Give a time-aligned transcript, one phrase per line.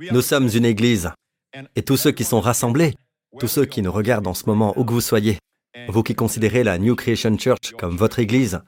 [0.00, 1.10] Nous sommes une église.
[1.74, 2.94] Et tous ceux qui sont rassemblés,
[3.38, 5.38] tous ceux qui nous regardent en ce moment, où que vous soyez,
[5.88, 8.60] vous qui considérez la New Creation Church comme votre église,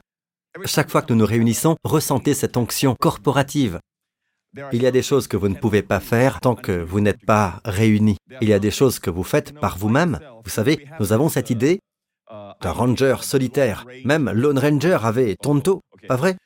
[0.65, 3.79] chaque fois que nous nous réunissons, ressentez cette onction corporative.
[4.73, 7.25] Il y a des choses que vous ne pouvez pas faire tant que vous n'êtes
[7.25, 8.17] pas réunis.
[8.41, 10.19] Il y a des choses que vous faites par vous-même.
[10.43, 11.79] Vous savez, nous avons cette idée
[12.29, 13.87] d'un ranger solitaire.
[14.05, 16.37] Même Lone Ranger avait Tonto, pas vrai?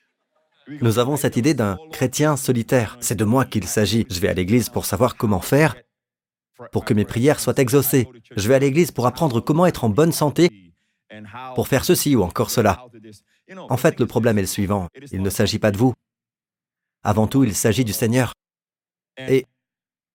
[0.68, 2.96] Nous avons cette idée d'un chrétien solitaire.
[3.00, 4.06] C'est de moi qu'il s'agit.
[4.10, 5.74] Je vais à l'église pour savoir comment faire
[6.72, 8.08] pour que mes prières soient exaucées.
[8.36, 10.50] Je vais à l'église pour apprendre comment être en bonne santé,
[11.54, 12.86] pour faire ceci ou encore cela.
[13.68, 14.88] En fait, le problème est le suivant.
[15.12, 15.94] Il ne s'agit pas de vous.
[17.02, 18.32] Avant tout, il s'agit du Seigneur.
[19.18, 19.46] Et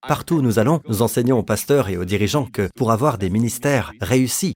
[0.07, 3.29] partout où nous allons, nous enseignons aux pasteurs et aux dirigeants que pour avoir des
[3.29, 4.53] ministères réussis,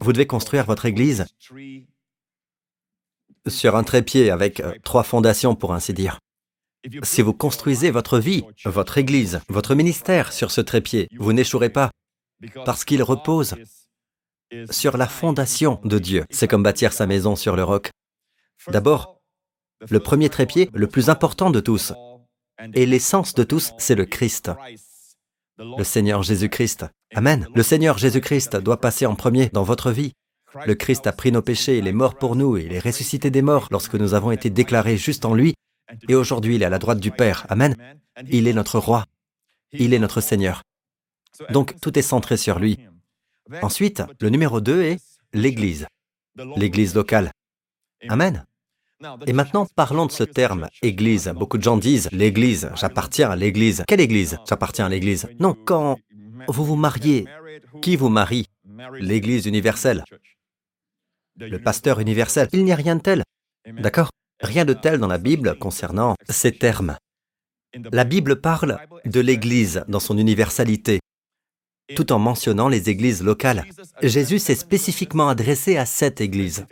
[0.00, 1.24] vous devez construire votre Église
[3.46, 6.18] sur un trépied avec euh, trois fondations, pour ainsi dire.
[7.02, 11.90] Si vous construisez votre vie, votre Église, votre ministère sur ce trépied, vous n'échouerez pas,
[12.64, 13.56] parce qu'il repose
[14.70, 16.24] sur la fondation de Dieu.
[16.30, 17.90] C'est comme bâtir sa maison sur le roc.
[18.68, 19.20] D'abord,
[19.90, 21.92] le premier trépied, le plus important de tous,
[22.74, 24.50] et l'essence de tous, c'est le Christ,
[25.58, 26.86] le Seigneur Jésus-Christ.
[27.14, 27.48] Amen.
[27.54, 30.12] Le Seigneur Jésus-Christ doit passer en premier dans votre vie.
[30.64, 33.42] Le Christ a pris nos péchés, il est mort pour nous, il est ressuscité des
[33.42, 35.54] morts lorsque nous avons été déclarés justes en lui,
[36.08, 37.46] et aujourd'hui il est à la droite du Père.
[37.48, 37.74] Amen.
[38.28, 39.04] Il est notre roi,
[39.72, 40.62] il est notre Seigneur.
[41.50, 42.78] Donc tout est centré sur lui.
[43.62, 45.00] Ensuite, le numéro 2 est
[45.32, 45.86] l'Église,
[46.56, 47.30] l'Église locale.
[48.08, 48.44] Amen.
[49.26, 51.30] Et maintenant, parlons de ce terme, Église.
[51.36, 53.84] Beaucoup de gens disent, l'Église, j'appartiens à l'Église.
[53.86, 54.38] Quelle Église?
[54.48, 55.28] J'appartiens à l'Église.
[55.38, 55.98] Non, quand
[56.48, 57.26] vous vous mariez,
[57.82, 58.46] qui vous marie?
[58.98, 60.02] L'Église universelle.
[61.38, 62.48] Le pasteur universel.
[62.52, 63.22] Il n'y a rien de tel.
[63.66, 64.10] D'accord?
[64.40, 66.96] Rien de tel dans la Bible concernant ces termes.
[67.92, 71.00] La Bible parle de l'Église dans son universalité,
[71.94, 73.64] tout en mentionnant les églises locales.
[74.02, 76.66] Jésus s'est spécifiquement adressé à cette Église.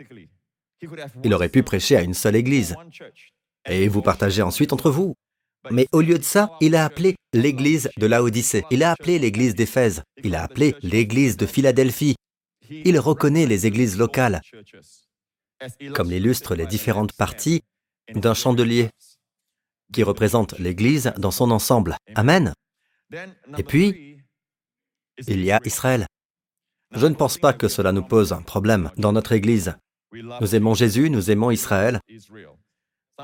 [1.23, 2.75] Il aurait pu prêcher à une seule Église
[3.67, 5.15] et vous partagez ensuite entre vous.
[5.71, 9.55] Mais au lieu de ça, il a appelé l'église de Laodicée, il a appelé l'église
[9.55, 12.15] d'Éphèse, il a appelé l'église de Philadelphie.
[12.69, 14.41] Il reconnaît les églises locales,
[15.93, 17.61] comme l'illustrent les différentes parties
[18.13, 18.89] d'un chandelier
[19.93, 21.95] qui représente l'église dans son ensemble.
[22.15, 22.53] Amen.
[23.57, 24.17] Et puis,
[25.27, 26.05] il y a Israël.
[26.91, 29.75] Je ne pense pas que cela nous pose un problème dans notre Église.
[30.13, 31.99] Nous aimons Jésus, nous aimons Israël.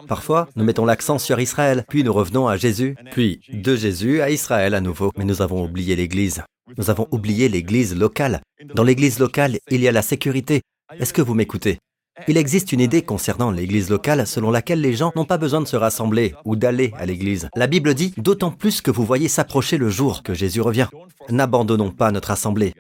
[0.07, 4.29] Parfois, nous mettons l'accent sur Israël, puis nous revenons à Jésus, puis de Jésus à
[4.29, 5.11] Israël à nouveau.
[5.17, 6.43] Mais nous avons oublié l'Église.
[6.77, 8.41] Nous avons oublié l'Église locale.
[8.73, 10.61] Dans l'Église locale, il y a la sécurité.
[10.99, 11.79] Est-ce que vous m'écoutez?
[12.27, 15.67] Il existe une idée concernant l'Église locale selon laquelle les gens n'ont pas besoin de
[15.67, 17.49] se rassembler ou d'aller à l'Église.
[17.55, 20.87] La Bible dit, d'autant plus que vous voyez s'approcher le jour que Jésus revient.
[21.29, 22.73] N'abandonnons pas notre assemblée.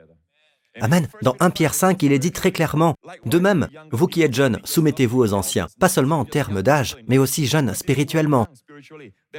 [0.79, 1.07] Amen.
[1.21, 4.59] Dans 1 Pierre 5, il est dit très clairement, De même, vous qui êtes jeunes,
[4.63, 8.47] soumettez-vous aux anciens, pas seulement en termes d'âge, mais aussi jeunes spirituellement.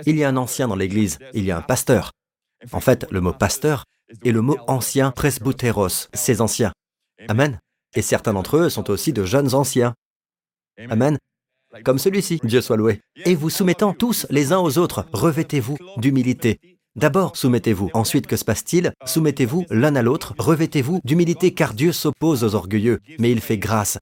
[0.07, 2.13] Il y a un ancien dans l'Église, il y a un pasteur.
[2.73, 3.85] En fait, le mot pasteur
[4.25, 6.73] est le mot ancien presbyteros, ces anciens.
[7.29, 7.59] Amen.
[7.95, 9.95] Et certains d'entre eux sont aussi de jeunes anciens.
[10.89, 11.19] Amen.
[11.85, 13.01] Comme celui-ci, Dieu soit loué.
[13.25, 16.59] Et vous soumettant tous les uns aux autres, revêtez-vous d'humilité,
[16.95, 17.91] D'abord, soumettez-vous.
[17.95, 18.93] Ensuite, que se passe-t-il?
[19.07, 23.99] Soumettez-vous l'un à l'autre, revêtez-vous d'humilité car Dieu s'oppose aux orgueilleux, mais il fait grâce.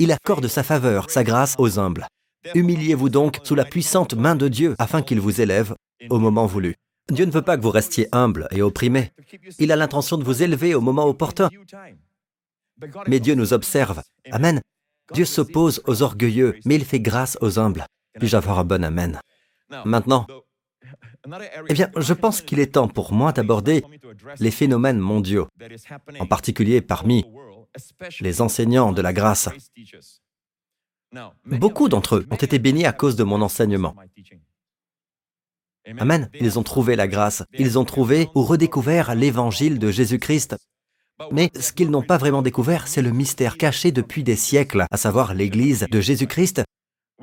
[0.00, 2.08] Il accorde sa faveur, sa grâce aux humbles.
[2.54, 5.74] Humiliez-vous donc sous la puissante main de Dieu afin qu'il vous élève
[6.10, 6.74] au moment voulu.
[7.10, 9.12] Dieu ne veut pas que vous restiez humble et opprimé.
[9.58, 11.48] Il a l'intention de vous élever au moment opportun.
[13.06, 14.02] Mais Dieu nous observe.
[14.30, 14.60] Amen.
[15.12, 17.84] Dieu s'oppose aux orgueilleux, mais il fait grâce aux humbles.
[18.18, 19.20] Puis-je avoir un bon Amen?
[19.84, 20.26] Maintenant,
[21.68, 23.84] eh bien, je pense qu'il est temps pour moi d'aborder
[24.38, 25.48] les phénomènes mondiaux,
[26.20, 27.24] en particulier parmi
[28.20, 29.48] les enseignants de la grâce.
[31.44, 33.94] Beaucoup d'entre eux ont été bénis à cause de mon enseignement.
[35.98, 36.28] Amen.
[36.40, 37.42] Ils ont trouvé la grâce.
[37.58, 40.56] Ils ont trouvé ou redécouvert l'évangile de Jésus-Christ.
[41.30, 44.96] Mais ce qu'ils n'ont pas vraiment découvert, c'est le mystère caché depuis des siècles, à
[44.96, 46.62] savoir l'Église de Jésus-Christ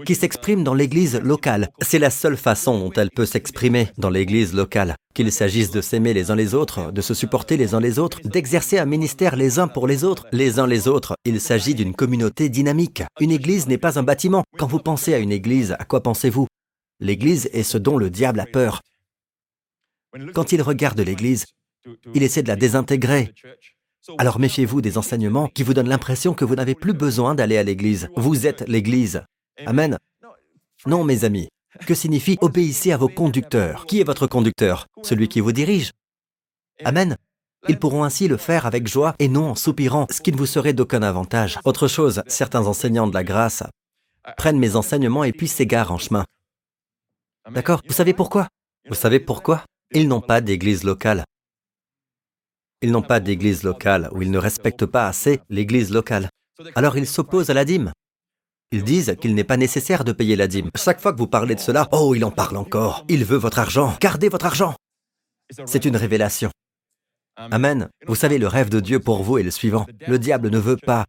[0.05, 1.69] qui s'exprime dans l'Église locale.
[1.81, 4.95] C'est la seule façon dont elle peut s'exprimer dans l'Église locale.
[5.13, 8.19] Qu'il s'agisse de s'aimer les uns les autres, de se supporter les uns les autres,
[8.23, 11.15] d'exercer un ministère les uns pour les autres, les uns les autres.
[11.25, 13.03] Il s'agit d'une communauté dynamique.
[13.19, 14.43] Une Église n'est pas un bâtiment.
[14.57, 16.47] Quand vous pensez à une Église, à quoi pensez-vous?
[17.01, 18.81] L'Église est ce dont le diable a peur.
[20.33, 21.45] Quand il regarde l'Église,
[22.13, 23.33] il essaie de la désintégrer.
[24.17, 27.63] Alors méfiez-vous des enseignements qui vous donnent l'impression que vous n'avez plus besoin d'aller à
[27.63, 28.09] l'Église.
[28.15, 29.23] Vous êtes l'Église.
[29.65, 29.97] Amen.
[30.85, 31.49] Non, mes amis,
[31.85, 33.85] Que signifie obéissez à vos conducteurs?
[33.85, 34.87] Qui est votre conducteur?
[35.03, 35.91] Celui qui vous dirige.
[36.83, 37.17] Amen.
[37.67, 40.47] Ils pourront ainsi le faire avec joie et non en soupirant, ce qui ne vous
[40.47, 41.59] serait d'aucun avantage.
[41.63, 43.63] Autre chose, certains enseignants de la grâce
[44.37, 46.25] prennent mes enseignements et puis s'égarent en chemin.
[47.49, 48.47] D'accord Vous savez pourquoi?
[48.87, 49.65] Vous savez pourquoi?
[49.93, 51.23] Ils n'ont pas d'église locale.
[52.81, 56.29] Ils n'ont pas d'église locale ou ils ne respectent pas assez l'église locale.
[56.75, 57.91] Alors ils s'opposent à la dîme.
[58.71, 60.69] Ils disent qu'il n'est pas nécessaire de payer la dîme.
[60.75, 63.05] Chaque fois que vous parlez de cela, oh, il en parle encore.
[63.09, 63.97] Il veut votre argent.
[63.99, 64.75] Gardez votre argent.
[65.65, 66.49] C'est une révélation.
[67.35, 67.89] Amen.
[68.07, 69.85] Vous savez, le rêve de Dieu pour vous est le suivant.
[70.07, 71.05] Le diable ne veut pas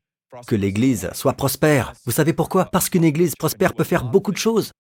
[0.46, 1.93] que l'Église soit prospère.
[2.05, 2.64] Vous savez pourquoi?
[2.64, 4.73] Parce qu'une Église prospère peut faire beaucoup de choses.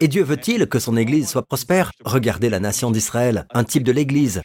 [0.00, 1.92] Et Dieu veut-il que son Église soit prospère?
[2.04, 4.42] Regardez la nation d'Israël, un type de l'Église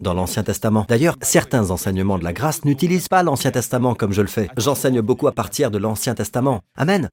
[0.00, 0.86] dans l'Ancien Testament.
[0.88, 4.48] D'ailleurs, certains enseignements de la grâce n'utilisent pas l'Ancien Testament comme je le fais.
[4.56, 6.60] J'enseigne beaucoup à partir de l'Ancien Testament.
[6.76, 7.08] Amen.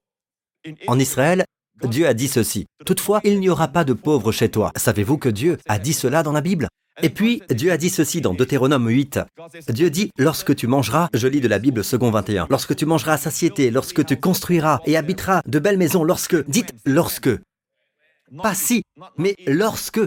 [0.88, 1.46] En Israël,
[1.84, 2.66] Dieu a dit ceci.
[2.86, 4.72] Toutefois, il n'y aura pas de pauvres chez toi.
[4.76, 6.68] Savez-vous que Dieu a dit cela dans la Bible?
[7.02, 9.20] Et puis, Dieu a dit ceci dans Deutéronome 8.
[9.70, 13.14] Dieu dit, lorsque tu mangeras, je lis de la Bible second 21, lorsque tu mangeras
[13.14, 17.30] à satiété, lorsque tu construiras et habiteras de belles maisons, lorsque, dites lorsque,
[18.42, 18.84] pas si,
[19.18, 20.02] mais lorsque.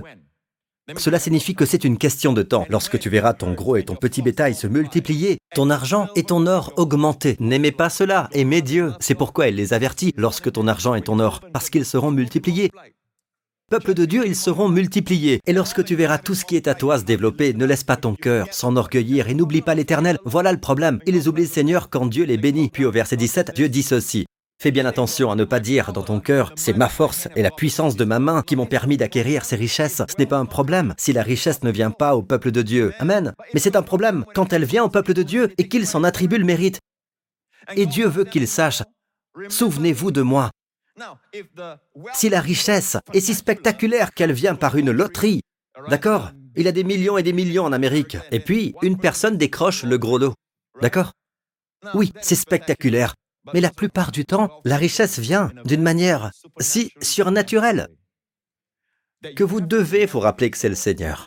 [0.96, 2.64] Cela signifie que c'est une question de temps.
[2.70, 6.46] Lorsque tu verras ton gros et ton petit bétail se multiplier, ton argent et ton
[6.46, 7.36] or augmenter.
[7.40, 8.94] N'aimez pas cela, aimez Dieu.
[8.98, 12.70] C'est pourquoi il les avertit lorsque ton argent et ton or, parce qu'ils seront multipliés.
[13.70, 15.40] Peuple de Dieu, ils seront multipliés.
[15.46, 17.96] Et lorsque tu verras tout ce qui est à toi se développer, ne laisse pas
[17.96, 20.18] ton cœur s'enorgueillir et n'oublie pas l'Éternel.
[20.24, 21.00] Voilà le problème.
[21.04, 22.70] Ils oublient le Seigneur quand Dieu les bénit.
[22.70, 24.24] Puis au verset 17, Dieu dit ceci.
[24.58, 27.50] Fais bien attention à ne pas dire dans ton cœur, c'est ma force et la
[27.50, 30.00] puissance de ma main qui m'ont permis d'acquérir ces richesses.
[30.08, 32.94] Ce n'est pas un problème si la richesse ne vient pas au peuple de Dieu.
[32.98, 33.34] Amen.
[33.52, 36.38] Mais c'est un problème quand elle vient au peuple de Dieu et qu'il s'en attribue
[36.38, 36.80] le mérite.
[37.76, 38.82] Et Dieu veut qu'il sache,
[39.50, 40.50] souvenez-vous de moi.
[42.14, 45.42] Si la richesse est si spectaculaire qu'elle vient par une loterie,
[45.88, 48.16] d'accord Il y a des millions et des millions en Amérique.
[48.30, 50.34] Et puis, une personne décroche le gros lot.
[50.80, 51.12] D'accord?
[51.94, 53.14] Oui, c'est spectaculaire.
[53.54, 56.30] Mais la plupart du temps, la richesse vient d'une manière
[56.60, 57.88] si surnaturelle
[59.36, 61.26] que vous devez vous rappeler que c'est le Seigneur.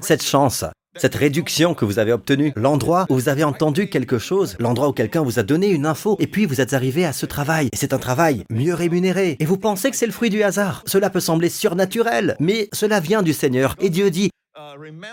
[0.00, 0.64] Cette chance,
[0.98, 4.92] cette réduction que vous avez obtenue, l'endroit où vous avez entendu quelque chose, l'endroit où
[4.92, 7.76] quelqu'un vous a donné une info, et puis vous êtes arrivé à ce travail, et
[7.76, 10.82] c'est un travail mieux rémunéré, et vous pensez que c'est le fruit du hasard.
[10.86, 14.30] Cela peut sembler surnaturel, mais cela vient du Seigneur, et Dieu dit,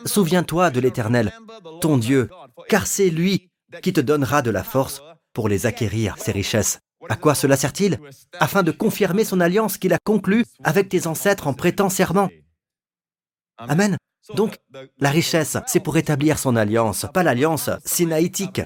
[0.06, 1.32] Souviens-toi de l'Éternel,
[1.82, 2.30] ton Dieu,
[2.68, 3.50] car c'est lui
[3.82, 5.02] qui te donnera de la force
[5.34, 6.80] pour les acquérir, ces richesses.
[7.10, 8.00] À quoi cela sert-il?
[8.40, 12.30] Afin de confirmer son alliance qu'il a conclue avec tes ancêtres en prêtant serment.
[13.58, 13.98] Amen.
[14.34, 14.58] Donc,
[15.00, 18.62] la richesse, c'est pour établir son alliance, pas l'alliance sinaïtique.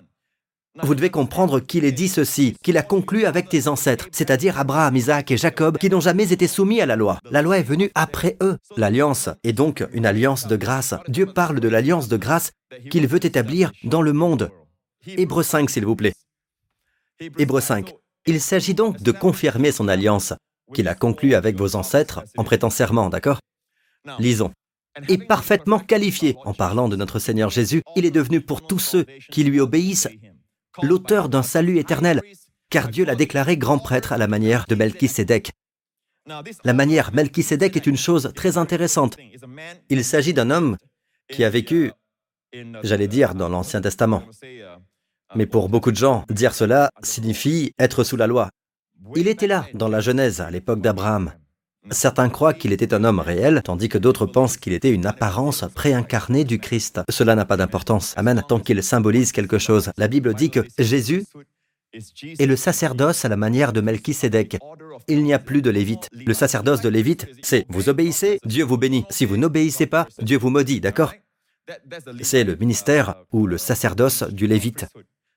[0.83, 4.95] Vous devez comprendre qu'il est dit ceci, qu'il a conclu avec tes ancêtres, c'est-à-dire Abraham,
[4.95, 7.19] Isaac et Jacob, qui n'ont jamais été soumis à la loi.
[7.29, 8.57] La loi est venue après eux.
[8.77, 10.94] L'alliance est donc une alliance de grâce.
[11.07, 12.51] Dieu parle de l'alliance de grâce
[12.91, 14.51] qu'il veut établir dans le monde.
[15.06, 16.13] Hébreu 5, s'il vous plaît.
[17.38, 17.94] Hébreu 5.
[18.27, 20.33] Il s'agit donc de confirmer son alliance
[20.73, 23.39] qu'il a conclue avec vos ancêtres en prêtant serment, d'accord?
[24.19, 24.53] Lisons.
[25.07, 29.05] Et parfaitement qualifié en parlant de notre Seigneur Jésus, il est devenu pour tous ceux
[29.31, 30.07] qui lui obéissent
[30.81, 32.21] l'auteur d'un salut éternel,
[32.69, 35.51] car Dieu l'a déclaré grand prêtre à la manière de Melchisédek.
[36.63, 39.17] La manière Melchisédek est une chose très intéressante.
[39.89, 40.77] Il s'agit d'un homme
[41.29, 41.91] qui a vécu,
[42.83, 44.23] j'allais dire, dans l'Ancien Testament.
[45.35, 48.49] Mais pour beaucoup de gens, dire cela signifie être sous la loi.
[49.15, 51.33] Il était là, dans la Genèse, à l'époque d'Abraham.
[51.92, 55.66] Certains croient qu'il était un homme réel, tandis que d'autres pensent qu'il était une apparence
[55.74, 57.02] préincarnée du Christ.
[57.09, 58.14] Cela n'a pas d'importance.
[58.18, 59.92] Amen, tant qu'il symbolise quelque chose.
[59.98, 61.26] La Bible dit que Jésus
[61.94, 64.57] est le sacerdoce à la manière de Melchisédek.
[65.07, 66.09] Il n'y a plus de Lévite.
[66.14, 69.06] Le sacerdoce de Lévite, c'est vous obéissez, Dieu vous bénit.
[69.09, 71.14] Si vous n'obéissez pas, Dieu vous maudit, d'accord?
[72.21, 74.86] C'est le ministère ou le sacerdoce du Lévite.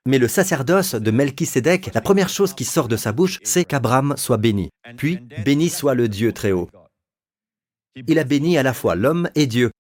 [0.05, 4.15] Mais le sacerdoce de Melchisédek, la première chose qui sort de sa bouche, c'est qu'Abraham
[4.17, 4.71] soit béni.
[4.97, 6.69] Puis, béni soit le Dieu très haut.
[8.09, 9.71] Il a béni à la fois l'homme et Dieu,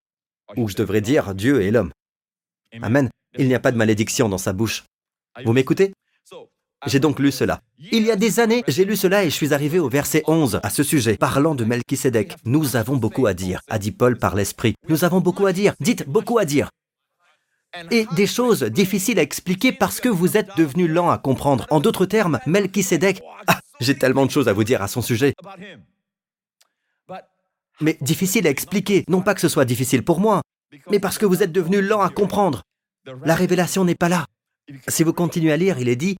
[0.56, 1.90] ou je devrais dire Dieu et l'homme.
[2.82, 3.10] Amen.
[3.36, 4.84] Il n'y a pas de malédiction dans sa bouche.
[5.44, 5.92] Vous m'écoutez?
[6.86, 7.60] J'ai donc lu cela.
[7.78, 10.60] Il y a des années, j'ai lu cela et je suis arrivé au verset 11
[10.62, 12.36] à ce sujet, parlant de Melchisédek.
[12.44, 14.74] Nous avons beaucoup à dire, a dit Paul par l'Esprit.
[14.88, 15.74] Nous avons beaucoup à dire.
[15.80, 16.70] Dites beaucoup à dire
[17.90, 21.66] et des choses difficiles à expliquer parce que vous êtes devenu lent à comprendre.
[21.70, 25.34] En d'autres termes, Melchisedec, ah, j'ai tellement de choses à vous dire à son sujet.
[27.80, 30.42] Mais difficile à expliquer, non pas que ce soit difficile pour moi,
[30.90, 32.62] mais parce que vous êtes devenu lent à comprendre.
[33.24, 34.26] La révélation n'est pas là.
[34.86, 36.16] Si vous continuez à lire, il est dit,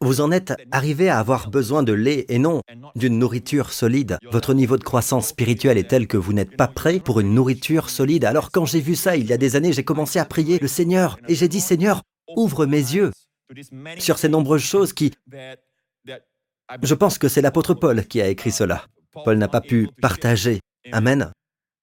[0.00, 2.62] Vous en êtes arrivé à avoir besoin de lait et non
[2.96, 4.18] d'une nourriture solide.
[4.30, 7.90] Votre niveau de croissance spirituelle est tel que vous n'êtes pas prêt pour une nourriture
[7.90, 8.24] solide.
[8.24, 10.68] Alors quand j'ai vu ça il y a des années, j'ai commencé à prier le
[10.68, 12.02] Seigneur et j'ai dit Seigneur,
[12.36, 13.10] ouvre mes yeux
[13.98, 15.12] sur ces nombreuses choses qui...
[16.82, 18.86] Je pense que c'est l'apôtre Paul qui a écrit cela.
[19.12, 20.60] Paul n'a pas pu partager.
[20.92, 21.32] Amen.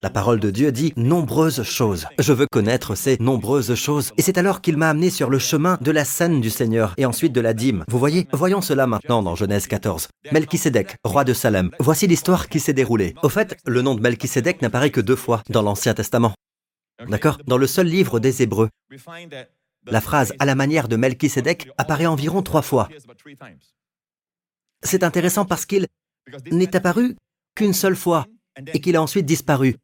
[0.07, 2.07] La parole de Dieu dit nombreuses choses.
[2.17, 4.13] Je veux connaître ces nombreuses choses.
[4.15, 7.05] Et c'est alors qu'il m'a amené sur le chemin de la scène du Seigneur et
[7.05, 7.83] ensuite de la dîme.
[7.89, 10.07] Vous voyez, voyons cela maintenant dans Genèse 14.
[10.31, 11.71] Melchisédek, roi de Salem.
[11.81, 13.15] Voici l'histoire qui s'est déroulée.
[13.21, 16.33] Au fait, le nom de Melchisédek n'apparaît que deux fois dans l'Ancien Testament.
[17.09, 17.39] D'accord?
[17.45, 18.69] Dans le seul livre des Hébreux,
[19.87, 22.87] la phrase à la manière de Melchisédek apparaît environ trois fois.
[24.83, 25.85] C'est intéressant parce qu'il
[26.49, 27.17] n'est apparu
[27.55, 28.25] qu'une seule fois
[28.73, 29.75] et qu'il a ensuite disparu.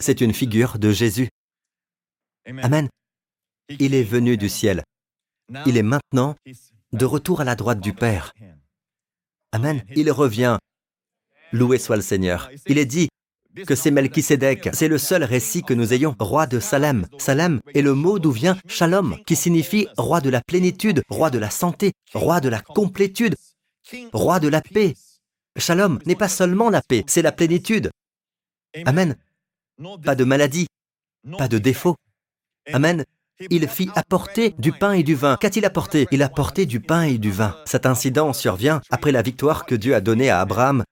[0.00, 1.28] C'est une figure de Jésus.
[2.46, 2.88] Amen.
[3.68, 4.84] Il est venu du ciel.
[5.66, 6.36] Il est maintenant
[6.92, 8.32] de retour à la droite du Père.
[9.52, 9.82] Amen.
[9.96, 10.58] Il revient.
[11.52, 12.50] Loué soit le Seigneur.
[12.66, 13.08] Il est dit
[13.66, 14.70] que c'est Melchisédek.
[14.72, 17.06] C'est le seul récit que nous ayons, roi de Salem.
[17.18, 21.38] Salem est le mot d'où vient Shalom, qui signifie roi de la plénitude, roi de
[21.38, 23.36] la santé, roi de la complétude,
[24.12, 24.94] roi de la paix,
[25.56, 27.90] Shalom n'est pas seulement la paix, c'est la plénitude.
[28.86, 29.16] Amen.
[30.04, 30.66] Pas de maladie,
[31.38, 31.96] pas de défaut.
[32.72, 33.04] Amen.
[33.50, 35.36] Il fit apporter du pain et du vin.
[35.40, 36.06] Qu'a-t-il apporté?
[36.10, 37.56] Il a apporté du pain et du vin.
[37.66, 40.84] Cet incident survient après la victoire que Dieu a donnée à Abraham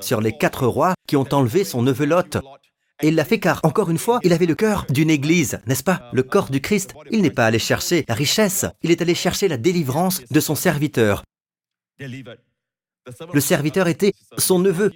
[0.00, 2.38] sur les quatre rois qui ont enlevé son neveu Lot.
[3.02, 5.84] Et il l'a fait car, encore une fois, il avait le cœur d'une église, n'est-ce
[5.84, 6.10] pas?
[6.12, 6.94] Le corps du Christ.
[7.12, 10.56] Il n'est pas allé chercher la richesse, il est allé chercher la délivrance de son
[10.56, 11.22] serviteur.
[13.32, 14.92] Le serviteur était son neveu,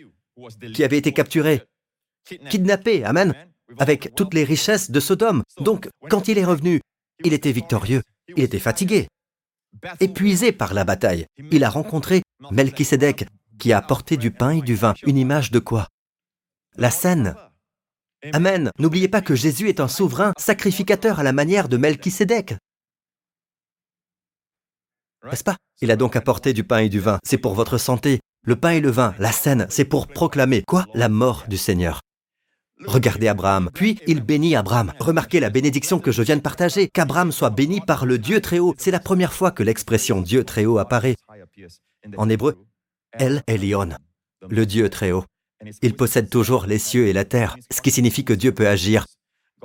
[0.74, 1.62] qui avait été capturé,
[2.50, 3.34] kidnappé, Amen,
[3.78, 5.42] avec toutes les richesses de Sodome.
[5.60, 6.80] Donc, quand il est revenu,
[7.24, 8.02] il était victorieux,
[8.36, 9.08] il était fatigué,
[10.00, 11.26] épuisé par la bataille.
[11.50, 13.26] Il a rencontré Melchisédek,
[13.58, 14.94] qui a apporté du pain et du vin.
[15.04, 15.88] Une image de quoi?
[16.76, 17.34] La scène.
[18.32, 18.70] Amen.
[18.78, 22.54] N'oubliez pas que Jésus est un souverain sacrificateur à la manière de Melchisédek.
[25.30, 25.56] N'est-ce pas?
[25.80, 27.18] Il a donc apporté du pain et du vin.
[27.24, 28.20] C'est pour votre santé.
[28.44, 30.84] Le pain et le vin, la scène, c'est pour proclamer quoi?
[30.94, 32.00] La mort du Seigneur.
[32.84, 33.70] Regardez Abraham.
[33.72, 34.92] Puis il bénit Abraham.
[34.98, 36.88] Remarquez la bénédiction que je viens de partager.
[36.88, 38.74] Qu'Abraham soit béni par le Dieu très haut.
[38.78, 41.14] C'est la première fois que l'expression Dieu très haut apparaît.
[42.16, 42.58] En hébreu,
[43.12, 43.90] El Elion,
[44.48, 45.24] le Dieu très haut.
[45.82, 49.06] Il possède toujours les cieux et la terre, ce qui signifie que Dieu peut agir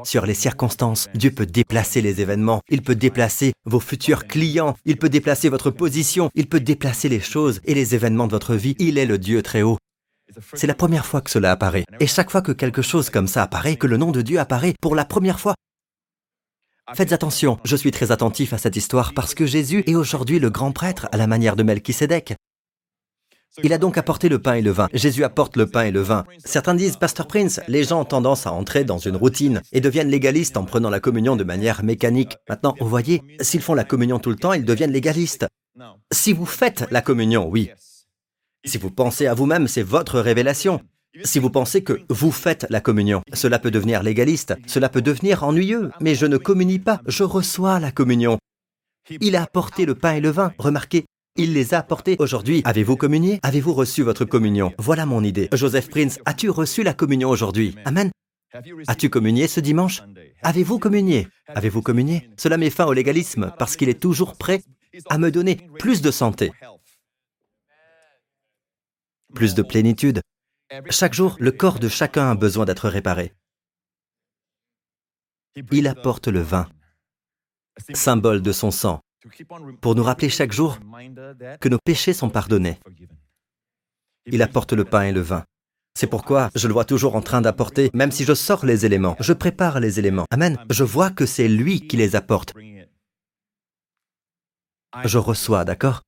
[0.04, 1.08] sur les circonstances.
[1.14, 5.72] Dieu peut déplacer les événements, il peut déplacer vos futurs clients, il peut déplacer votre
[5.72, 8.76] position, il peut déplacer les choses et les événements de votre vie.
[8.80, 9.78] Il est le Dieu très haut.
[10.54, 11.86] C'est la première fois que cela apparaît.
[12.00, 14.74] Et chaque fois que quelque chose comme ça apparaît, que le nom de Dieu apparaît
[14.82, 15.56] pour la première fois,
[16.96, 20.50] Faites attention, je suis très attentif à cette histoire parce que Jésus est aujourd'hui le
[20.50, 22.34] grand prêtre à la manière de Melchisédek.
[23.64, 24.88] Il a donc apporté le pain et le vin.
[24.94, 26.26] Jésus apporte le pain et le vin.
[26.46, 30.10] Certains disent, Pasteur Prince, les gens ont tendance à entrer dans une routine et deviennent
[30.10, 32.38] légalistes en prenant la communion de manière mécanique.
[32.48, 35.48] Maintenant, vous voyez, s'ils font la communion tout le temps, ils deviennent légalistes.
[36.12, 37.72] Si vous faites la communion, oui.
[38.66, 40.82] Si vous pensez à vous-même, c'est votre révélation.
[41.24, 45.44] Si vous pensez que vous faites la communion, cela peut devenir légaliste, cela peut devenir
[45.44, 48.38] ennuyeux, mais je ne communie pas, je reçois la communion.
[49.22, 50.54] Il a apporté le pain et le vin.
[50.58, 51.06] Remarquez,
[51.38, 52.62] il les a apportés aujourd'hui.
[52.66, 53.40] Avez-vous communié?
[53.44, 54.74] Avez-vous reçu votre communion?
[54.78, 55.50] Voilà mon idée.
[55.54, 57.76] Joseph Prince, as-tu reçu la communion aujourd'hui?
[57.86, 58.12] Amen.
[58.88, 60.02] As-tu communié ce dimanche?
[60.42, 61.28] Avez-vous communié?
[61.48, 62.30] Avez-vous communié?
[62.38, 64.64] Cela met fin au légalisme parce qu'il est toujours prêt
[65.10, 66.52] à me donner plus de santé,
[69.36, 70.22] plus de plénitude.
[70.90, 73.34] Chaque jour, le corps de chacun a besoin d'être réparé.
[75.72, 76.68] Il apporte le vin,
[77.94, 79.02] symbole de son sang,
[79.82, 80.78] pour nous rappeler chaque jour
[81.60, 82.80] que nos péchés sont pardonnés.
[84.26, 85.46] Il apporte le pain et le vin.
[85.98, 89.16] C'est pourquoi je le vois toujours en train d'apporter, même si je sors les éléments,
[89.20, 90.26] je prépare les éléments.
[90.30, 90.58] Amen.
[90.70, 92.54] Je vois que c'est lui qui les apporte.
[95.06, 96.04] Je reçois, d'accord?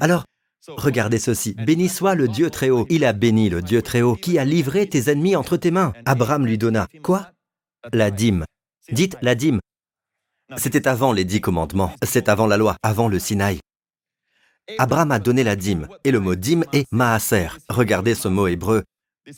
[0.00, 0.24] Alors,
[0.68, 1.54] regardez ceci.
[1.54, 2.86] Béni soit le Dieu très haut.
[2.88, 5.92] Il a béni le Dieu très haut, qui a livré tes ennemis entre tes mains.
[6.06, 6.88] Abraham lui donna.
[7.02, 7.32] Quoi?
[7.92, 8.44] La dîme.
[8.90, 9.60] Dites la dîme.
[10.56, 13.60] C'était avant les dix commandements, c'est avant la loi, avant le Sinaï.
[14.78, 17.48] Abraham a donné la dîme, et le mot dîme est maaser.
[17.68, 18.84] Regardez ce mot hébreu,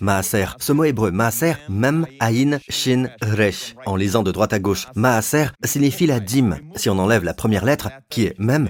[0.01, 0.47] maaser.
[0.59, 3.75] Ce mot hébreu, maaser, mem, aïn, shin, resh.
[3.87, 6.59] En lisant de droite à gauche, maaser signifie la dîme.
[6.77, 8.69] Si on enlève la première lettre, qui est mem,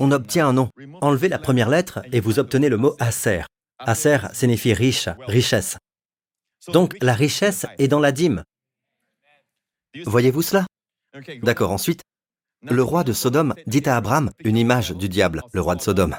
[0.00, 0.70] on obtient un nom.
[1.00, 3.42] Enlevez la première lettre et vous obtenez le mot aser.
[3.78, 5.76] Aser signifie riche, richesse.
[6.72, 8.42] Donc la richesse est dans la dîme.
[10.04, 10.66] Voyez-vous cela?
[11.42, 12.02] D'accord, ensuite,
[12.62, 16.16] Le roi de Sodome dit à Abraham, une image du diable, le roi de Sodome.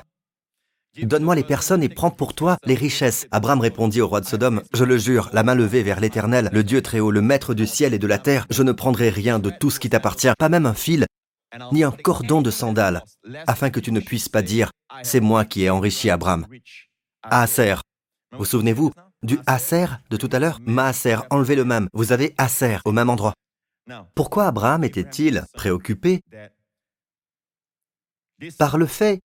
[0.98, 3.28] Donne-moi les personnes et prends pour toi les richesses.
[3.32, 6.64] Abraham répondit au roi de Sodome, Je le jure, la main levée vers l'Éternel, le
[6.64, 9.38] Dieu très haut, le maître du ciel et de la terre, je ne prendrai rien
[9.40, 11.06] de tout ce qui t'appartient, pas même un fil,
[11.72, 13.04] ni un cordon de sandales,
[13.48, 14.72] afin que tu ne puisses pas dire,
[15.04, 16.48] C'est moi qui ai enrichi Abraham.
[17.24, 17.76] Aser.
[18.38, 18.92] Vous souvenez-vous
[19.24, 19.88] du Aser?
[20.10, 20.60] De tout à l'heure?
[20.66, 21.90] Maaser, enlevez le même.
[21.94, 23.34] Vous avez Aser au même endroit.
[24.16, 26.22] Pourquoi Abraham était-il préoccupé
[28.58, 29.22] par le fait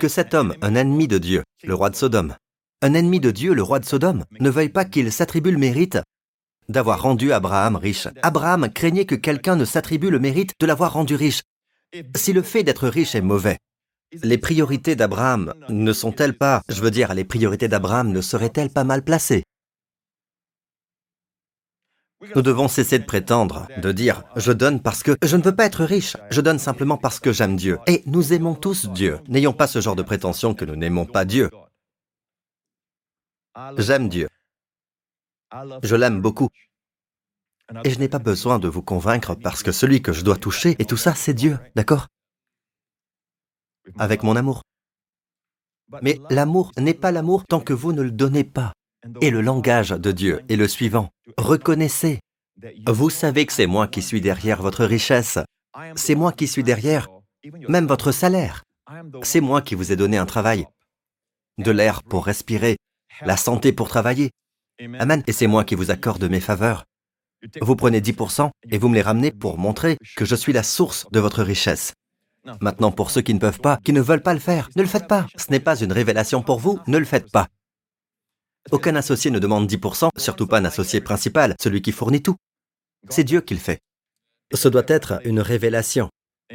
[0.00, 2.36] que cet homme, un ennemi de Dieu, le roi de Sodome,
[2.82, 5.98] un ennemi de Dieu, le roi de Sodome, ne veuille pas qu'il s'attribue le mérite
[6.68, 8.08] d'avoir rendu Abraham riche.
[8.22, 11.42] Abraham craignait que quelqu'un ne s'attribue le mérite de l'avoir rendu riche.
[12.14, 13.58] Si le fait d'être riche est mauvais,
[14.22, 18.84] les priorités d'Abraham ne sont-elles pas, je veux dire, les priorités d'Abraham ne seraient-elles pas
[18.84, 19.44] mal placées?
[22.34, 25.66] Nous devons cesser de prétendre, de dire⁇ je donne parce que je ne veux pas
[25.66, 29.20] être riche, je donne simplement parce que j'aime Dieu⁇ Et nous aimons tous Dieu.
[29.28, 31.50] N'ayons pas ce genre de prétention que nous n'aimons pas Dieu.
[33.76, 34.28] J'aime Dieu.
[35.82, 36.48] Je l'aime beaucoup.
[37.84, 40.74] Et je n'ai pas besoin de vous convaincre parce que celui que je dois toucher,
[40.78, 42.06] et tout ça, c'est Dieu, d'accord?
[43.98, 44.62] Avec mon amour.
[46.02, 48.72] Mais l'amour n'est pas l'amour tant que vous ne le donnez pas.
[49.20, 51.10] Et le langage de Dieu est le suivant.
[51.36, 52.20] Reconnaissez.
[52.86, 55.38] Vous savez que c'est moi qui suis derrière votre richesse.
[55.94, 57.08] C'est moi qui suis derrière
[57.68, 58.64] même votre salaire.
[59.22, 60.66] C'est moi qui vous ai donné un travail,
[61.58, 62.76] de l'air pour respirer,
[63.22, 64.30] la santé pour travailler.
[64.80, 65.22] Amen.
[65.26, 66.84] Et c'est moi qui vous accorde mes faveurs.
[67.60, 71.06] Vous prenez 10% et vous me les ramenez pour montrer que je suis la source
[71.12, 71.92] de votre richesse.
[72.60, 74.88] Maintenant, pour ceux qui ne peuvent pas, qui ne veulent pas le faire, ne le
[74.88, 75.26] faites pas.
[75.36, 77.48] Ce n'est pas une révélation pour vous, ne le faites pas.
[78.70, 82.36] Aucun associé ne demande 10%, surtout pas un associé principal, celui qui fournit tout.
[83.08, 83.80] C'est Dieu qui le fait.
[84.52, 86.10] Ce doit être une révélation.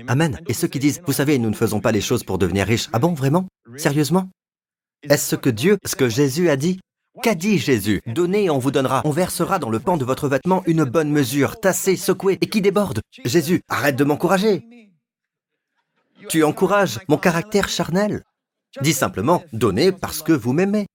[0.07, 0.39] Amen.
[0.47, 2.89] Et ceux qui disent, vous savez, nous ne faisons pas les choses pour devenir riches.
[2.93, 3.47] Ah bon, vraiment?
[3.77, 4.29] Sérieusement?
[5.03, 6.79] Est-ce ce que Dieu, ce que Jésus a dit?
[7.21, 8.01] Qu'a dit Jésus?
[8.07, 9.01] Donnez et on vous donnera.
[9.05, 12.61] On versera dans le pan de votre vêtement une bonne mesure, tassée, secouée et qui
[12.61, 13.01] déborde.
[13.23, 14.65] Jésus, arrête de m'encourager.
[16.29, 18.23] Tu encourages mon caractère charnel.
[18.81, 20.87] Dis simplement, donnez parce que vous m'aimez.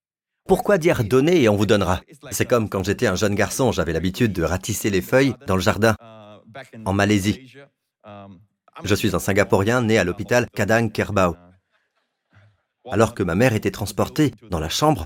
[0.48, 2.00] Pourquoi dire donner et on vous donnera?
[2.30, 5.60] C'est comme quand j'étais un jeune garçon, j'avais l'habitude de ratisser les feuilles dans le
[5.60, 5.94] jardin,
[6.86, 7.54] en Malaisie.
[8.82, 11.36] Je suis un Singapourien né à l'hôpital Kadang Kerbau.
[12.90, 15.04] Alors que ma mère était transportée dans la chambre,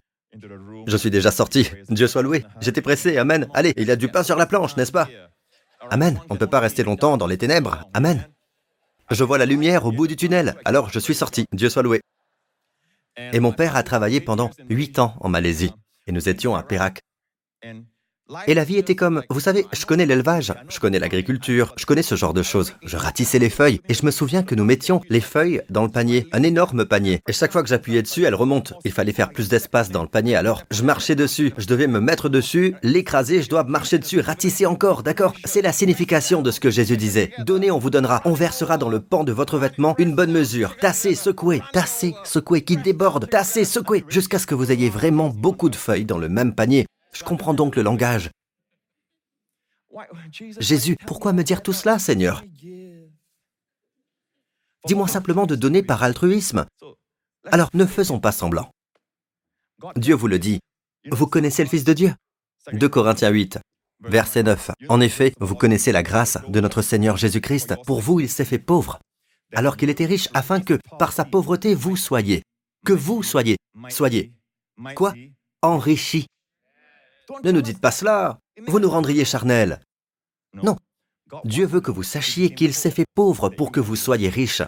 [0.86, 1.68] je suis déjà sorti.
[1.88, 2.44] Dieu soit loué.
[2.60, 3.18] J'étais pressé.
[3.18, 3.48] Amen.
[3.52, 5.08] Allez, il y a du pain sur la planche, n'est-ce pas?
[5.90, 6.20] Amen.
[6.30, 7.84] On ne peut pas rester longtemps dans les ténèbres.
[7.92, 8.28] Amen.
[9.10, 10.54] Je vois la lumière au bout du tunnel.
[10.64, 11.46] Alors je suis sorti.
[11.52, 12.00] Dieu soit loué.
[13.16, 15.72] Et mon père a travaillé pendant huit ans en Malaisie.
[16.06, 17.00] Et nous étions à Perak.
[18.46, 22.02] Et la vie était comme, vous savez, je connais l'élevage, je connais l'agriculture, je connais
[22.02, 22.74] ce genre de choses.
[22.84, 25.90] Je ratissais les feuilles et je me souviens que nous mettions les feuilles dans le
[25.90, 27.20] panier, un énorme panier.
[27.28, 28.74] Et chaque fois que j'appuyais dessus, elle remonte.
[28.84, 32.00] Il fallait faire plus d'espace dans le panier, alors je marchais dessus, je devais me
[32.00, 35.34] mettre dessus, l'écraser, je dois marcher dessus, ratisser encore, d'accord?
[35.44, 37.32] C'est la signification de ce que Jésus disait.
[37.38, 40.76] Donnez, on vous donnera, on versera dans le pan de votre vêtement une bonne mesure.
[40.76, 45.70] Tassez, secouez, tassez, secouez, qui déborde, tassez, secouez, jusqu'à ce que vous ayez vraiment beaucoup
[45.70, 46.86] de feuilles dans le même panier.
[47.12, 48.30] Je comprends donc le langage.
[50.30, 52.42] Jésus, pourquoi me dire tout cela, Seigneur?
[54.86, 56.66] Dis-moi simplement de donner par altruisme.
[57.46, 58.70] Alors ne faisons pas semblant.
[59.96, 60.60] Dieu vous le dit.
[61.10, 62.14] Vous connaissez le Fils de Dieu?
[62.72, 63.58] 2 Corinthiens 8,
[64.00, 64.70] verset 9.
[64.88, 67.74] En effet, vous connaissez la grâce de notre Seigneur Jésus-Christ.
[67.84, 69.00] Pour vous, il s'est fait pauvre,
[69.52, 72.42] alors qu'il était riche, afin que, par sa pauvreté, vous soyez.
[72.86, 73.56] Que vous soyez.
[73.88, 74.32] Soyez.
[74.94, 75.14] Quoi?
[75.60, 76.26] Enrichis.
[77.44, 78.38] Ne nous dites pas cela.
[78.66, 79.80] Vous nous rendriez charnels.
[80.54, 80.76] Non.
[81.44, 84.62] Dieu veut que vous sachiez qu'il s'est fait pauvre pour que vous soyez riches.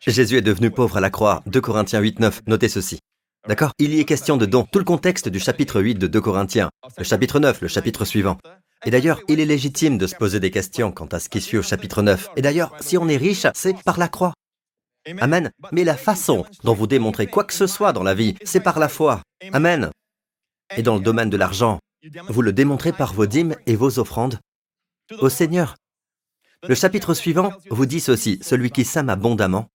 [0.00, 1.42] Jésus est devenu pauvre à la croix.
[1.46, 2.42] 2 Corinthiens 8, 9.
[2.46, 2.98] Notez ceci.
[3.46, 3.72] D'accord?
[3.78, 4.64] Il y est question de don.
[4.70, 6.70] Tout le contexte du chapitre 8 de 2 Corinthiens.
[6.96, 8.38] Le chapitre 9, le chapitre suivant.
[8.84, 11.58] Et d'ailleurs, il est légitime de se poser des questions quant à ce qui suit
[11.58, 12.30] au chapitre 9.
[12.36, 14.32] Et d'ailleurs, si on est riche, c'est par la croix.
[15.20, 15.50] Amen.
[15.72, 18.78] Mais la façon dont vous démontrez quoi que ce soit dans la vie, c'est par
[18.78, 19.20] la foi.
[19.52, 19.90] Amen.
[20.76, 21.78] Et dans le domaine de l'argent,
[22.28, 24.38] vous le démontrez par vos dîmes et vos offrandes
[25.20, 25.76] au Seigneur.
[26.68, 29.68] Le chapitre suivant vous dit ceci, celui qui sème abondamment,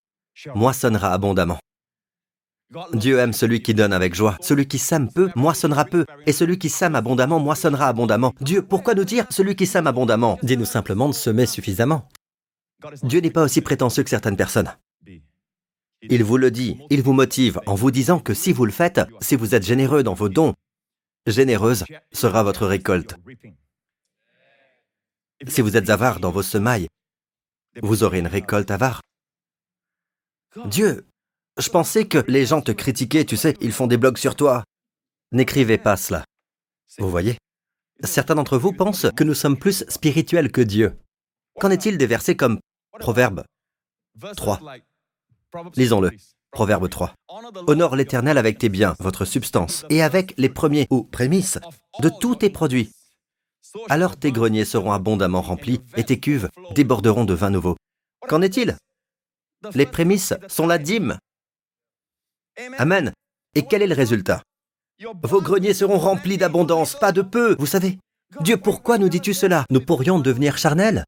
[0.55, 1.59] moissonnera abondamment.
[2.93, 4.37] Dieu aime celui qui donne avec joie.
[4.41, 6.05] Celui qui sème peu, moissonnera peu.
[6.25, 8.33] Et celui qui sème abondamment, moissonnera abondamment.
[8.41, 10.37] Dieu, pourquoi nous dire celui qui sème abondamment?
[10.43, 12.09] Dis-nous simplement de semer suffisamment.
[13.03, 14.71] Dieu n'est pas aussi prétentieux que certaines personnes.
[16.01, 19.01] Il vous le dit, il vous motive en vous disant que si vous le faites,
[19.19, 20.53] si vous êtes généreux dans vos dons,
[21.31, 23.15] généreuse sera votre récolte.
[25.47, 26.87] Si vous êtes avare dans vos semailles,
[27.81, 29.01] vous aurez une récolte avare.
[30.65, 31.07] Dieu,
[31.57, 34.63] je pensais que les gens te critiquaient, tu sais, ils font des blogs sur toi.
[35.31, 36.23] N'écrivez pas cela.
[36.97, 37.37] Vous voyez
[38.03, 40.97] Certains d'entre vous pensent que nous sommes plus spirituels que Dieu.
[41.59, 42.59] Qu'en est-il des versets comme
[42.99, 43.43] Proverbe
[44.35, 44.59] 3
[45.75, 46.11] Lisons-le.
[46.51, 47.13] Proverbe 3.
[47.67, 51.59] Honore l'Éternel avec tes biens, votre substance, et avec les premiers ou prémices
[51.99, 52.91] de tous tes produits.
[53.89, 57.75] Alors tes greniers seront abondamment remplis et tes cuves déborderont de vin nouveau.
[58.27, 58.75] Qu'en est-il?
[59.73, 61.17] Les prémices sont la dîme.
[62.77, 63.11] Amen.
[63.55, 64.41] Et quel est le résultat?
[65.23, 67.99] Vos greniers seront remplis d'abondance, pas de peu, vous savez.
[68.41, 69.65] Dieu, pourquoi nous dis-tu cela?
[69.69, 71.03] Nous pourrions devenir charnels?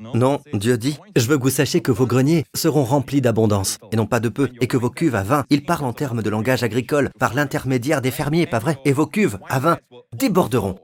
[0.00, 3.96] Non, Dieu dit, je veux que vous sachiez que vos greniers seront remplis d'abondance, et
[3.96, 6.30] non pas de peu, et que vos cuves à vin, il parle en termes de
[6.30, 8.78] langage agricole, par l'intermédiaire des fermiers, pas vrai?
[8.86, 9.78] Et vos cuves à vin
[10.14, 10.78] déborderont.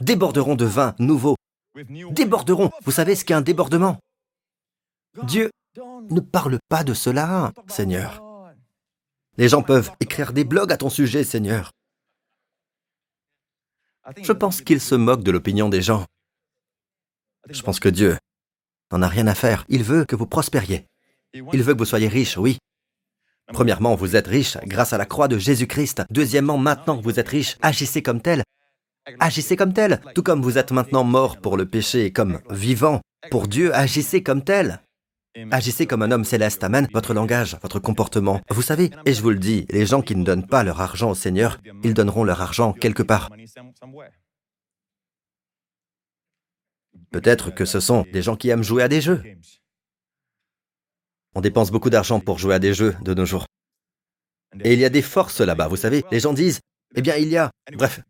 [0.00, 1.36] Déborderont de vin nouveau.
[2.10, 2.70] Déborderont.
[2.84, 3.98] Vous savez ce qu'est un débordement?
[5.22, 5.50] Dieu
[6.10, 8.20] ne parle pas de cela, Seigneur.
[9.36, 11.70] Les gens peuvent écrire des blogs à ton sujet, Seigneur.
[14.20, 16.04] Je pense qu'ils se moquent de l'opinion des gens.
[17.50, 18.16] Je pense que Dieu
[18.92, 19.64] n'en a rien à faire.
[19.68, 20.86] Il veut que vous prospériez.
[21.34, 22.58] Il veut que vous soyez riches, oui.
[23.52, 26.02] Premièrement, vous êtes riche grâce à la croix de Jésus-Christ.
[26.10, 28.42] Deuxièmement, maintenant que vous êtes riche, agissez comme tel.
[29.20, 33.00] Agissez comme tel, tout comme vous êtes maintenant mort pour le péché et comme vivant
[33.30, 34.80] pour Dieu, agissez comme tel.
[35.50, 38.40] Agissez comme un homme céleste, Amen, votre langage, votre comportement.
[38.50, 41.10] Vous savez, et je vous le dis, les gens qui ne donnent pas leur argent
[41.10, 43.30] au Seigneur, ils donneront leur argent quelque part.
[47.10, 49.22] Peut-être que ce sont des gens qui aiment jouer à des jeux.
[51.34, 53.46] On dépense beaucoup d'argent pour jouer à des jeux de nos jours.
[54.64, 56.04] Et il y a des forces là-bas, vous savez.
[56.10, 56.60] Les gens disent,
[56.94, 57.50] eh bien, il y a...
[57.72, 58.00] Bref.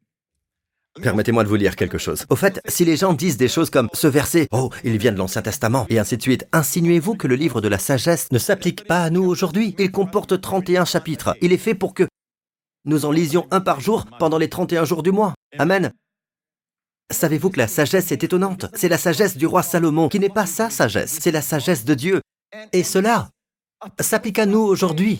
[1.03, 2.25] Permettez-moi de vous lire quelque chose.
[2.29, 5.19] Au fait, si les gens disent des choses comme ce verset, oh, il vient de
[5.19, 8.85] l'Ancien Testament, et ainsi de suite, insinuez-vous que le livre de la sagesse ne s'applique
[8.85, 11.37] pas à nous aujourd'hui Il comporte 31 chapitres.
[11.41, 12.09] Il est fait pour que
[12.85, 15.35] nous en lisions un par jour pendant les 31 jours du mois.
[15.59, 15.93] Amen.
[17.11, 18.67] Savez-vous que la sagesse est étonnante?
[18.75, 21.95] C'est la sagesse du roi Salomon, qui n'est pas sa sagesse, c'est la sagesse de
[21.95, 22.21] Dieu.
[22.73, 23.31] Et cela
[23.99, 25.19] s'applique à nous aujourd'hui.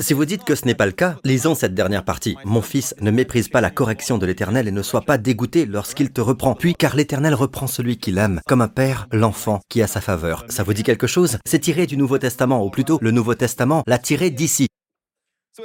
[0.00, 2.36] Si vous dites que ce n'est pas le cas, lisons cette dernière partie.
[2.46, 6.10] Mon fils, ne méprise pas la correction de l'Éternel et ne sois pas dégoûté lorsqu'il
[6.10, 6.54] te reprend.
[6.54, 10.46] Puis, car l'Éternel reprend celui qu'il aime, comme un père l'enfant qui a sa faveur.
[10.48, 11.36] Ça vous dit quelque chose?
[11.44, 14.68] C'est tiré du Nouveau Testament, ou plutôt le Nouveau Testament l'a tiré d'ici.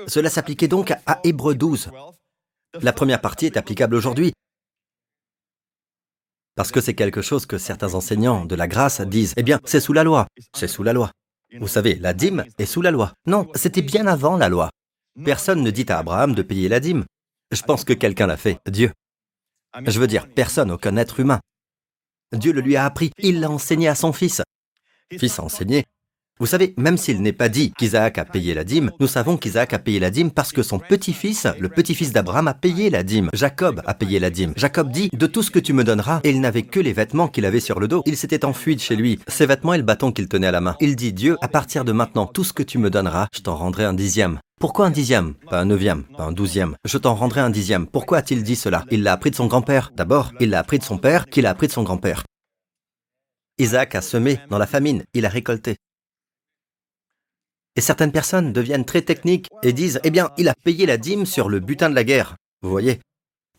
[0.08, 1.92] Cela s'appliquait donc à Hébreu 12.
[2.82, 4.34] La première partie est applicable aujourd'hui.
[6.60, 9.80] Parce que c'est quelque chose que certains enseignants de la grâce disent, eh bien, c'est
[9.80, 11.10] sous la loi, c'est sous la loi.
[11.58, 13.14] Vous savez, la dîme est sous la loi.
[13.26, 14.70] Non, c'était bien avant la loi.
[15.24, 17.06] Personne ne dit à Abraham de payer la dîme.
[17.52, 18.92] Je pense que quelqu'un l'a fait, Dieu.
[19.86, 21.40] Je veux dire, personne, aucun être humain.
[22.34, 24.42] Dieu le lui a appris, il l'a enseigné à son fils.
[25.18, 25.86] Fils a enseigné,
[26.40, 29.74] vous savez, même s'il n'est pas dit qu'Isaac a payé la dîme, nous savons qu'Isaac
[29.74, 33.30] a payé la dîme parce que son petit-fils, le petit-fils d'Abraham, a payé la dîme.
[33.34, 34.54] Jacob a payé la dîme.
[34.56, 37.28] Jacob dit, de tout ce que tu me donneras, et il n'avait que les vêtements
[37.28, 38.04] qu'il avait sur le dos.
[38.06, 40.62] Il s'était enfui de chez lui, ses vêtements et le bâton qu'il tenait à la
[40.62, 40.78] main.
[40.80, 43.58] Il dit, Dieu, à partir de maintenant, tout ce que tu me donneras, je t'en
[43.58, 44.40] rendrai un dixième.
[44.62, 45.34] Pourquoi un dixième?
[45.50, 46.76] Pas un neuvième, pas un douzième.
[46.86, 47.86] Je t'en rendrai un dixième.
[47.86, 48.86] Pourquoi a-t-il dit cela?
[48.92, 49.92] Il l'a appris de son grand-père.
[49.96, 52.24] D'abord, il l'a appris de son père, qu'il a appris de son grand-père.
[53.58, 55.76] Isaac a semé dans la famine, il a récolté.
[57.76, 61.26] Et certaines personnes deviennent très techniques et disent, eh bien, il a payé la dîme
[61.26, 62.36] sur le butin de la guerre.
[62.62, 63.00] Vous voyez?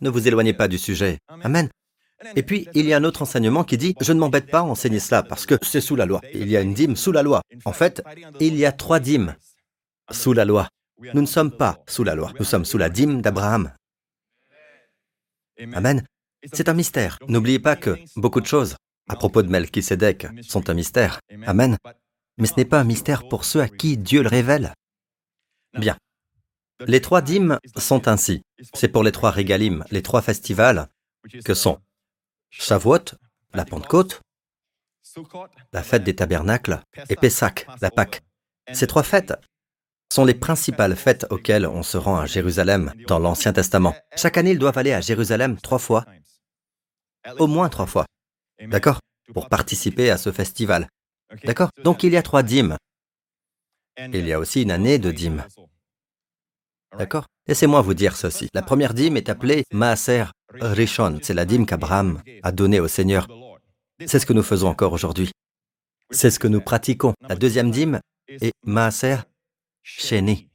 [0.01, 1.19] Ne vous éloignez pas du sujet.
[1.43, 1.69] Amen.
[2.37, 4.63] Et puis, il y a un autre enseignement qui dit, je ne m'embête pas à
[4.63, 6.21] enseigner cela parce que c'est sous la loi.
[6.35, 7.41] Il y a une dîme sous la loi.
[7.65, 8.03] En fait,
[8.41, 9.35] il y a trois dîmes
[10.11, 10.69] sous la loi.
[11.15, 12.33] Nous ne sommes pas sous la loi.
[12.39, 13.73] Nous sommes sous la dîme d'Abraham.
[15.73, 16.05] Amen.
[16.53, 17.19] C'est un mystère.
[17.29, 18.77] N'oubliez pas que beaucoup de choses
[19.09, 21.21] à propos de Melchisedec sont un mystère.
[21.47, 21.77] Amen
[22.41, 24.73] mais ce n'est pas un mystère pour ceux à qui Dieu le révèle.
[25.79, 25.97] Bien.
[26.87, 28.43] Les trois dîmes sont ainsi.
[28.75, 30.89] C'est pour les trois régalim, les trois festivals,
[31.45, 31.79] que sont
[32.51, 33.17] Shavuot,
[33.53, 34.21] la Pentecôte,
[35.73, 38.23] la fête des tabernacles, et Pessah, la Pâque.
[38.73, 39.35] Ces trois fêtes
[40.13, 43.95] sont les principales fêtes auxquelles on se rend à Jérusalem dans l'Ancien Testament.
[44.17, 46.05] Chaque année, ils doivent aller à Jérusalem trois fois,
[47.39, 48.07] au moins trois fois,
[48.61, 49.01] d'accord,
[49.35, 50.89] pour participer à ce festival.
[51.45, 52.77] D'accord Donc il y a trois dîmes.
[53.99, 55.45] Il y a aussi une année de dîmes.
[56.99, 58.49] D'accord Laissez-moi vous dire ceci.
[58.55, 61.19] La première dîme est appelée Maaser Rishon.
[61.23, 63.27] C'est la dîme qu'Abraham a donnée au Seigneur.
[64.07, 65.31] C'est ce que nous faisons encore aujourd'hui.
[66.11, 67.15] C'est ce que nous pratiquons.
[67.29, 69.17] La deuxième dîme est Maaser
[69.83, 70.49] Sheni.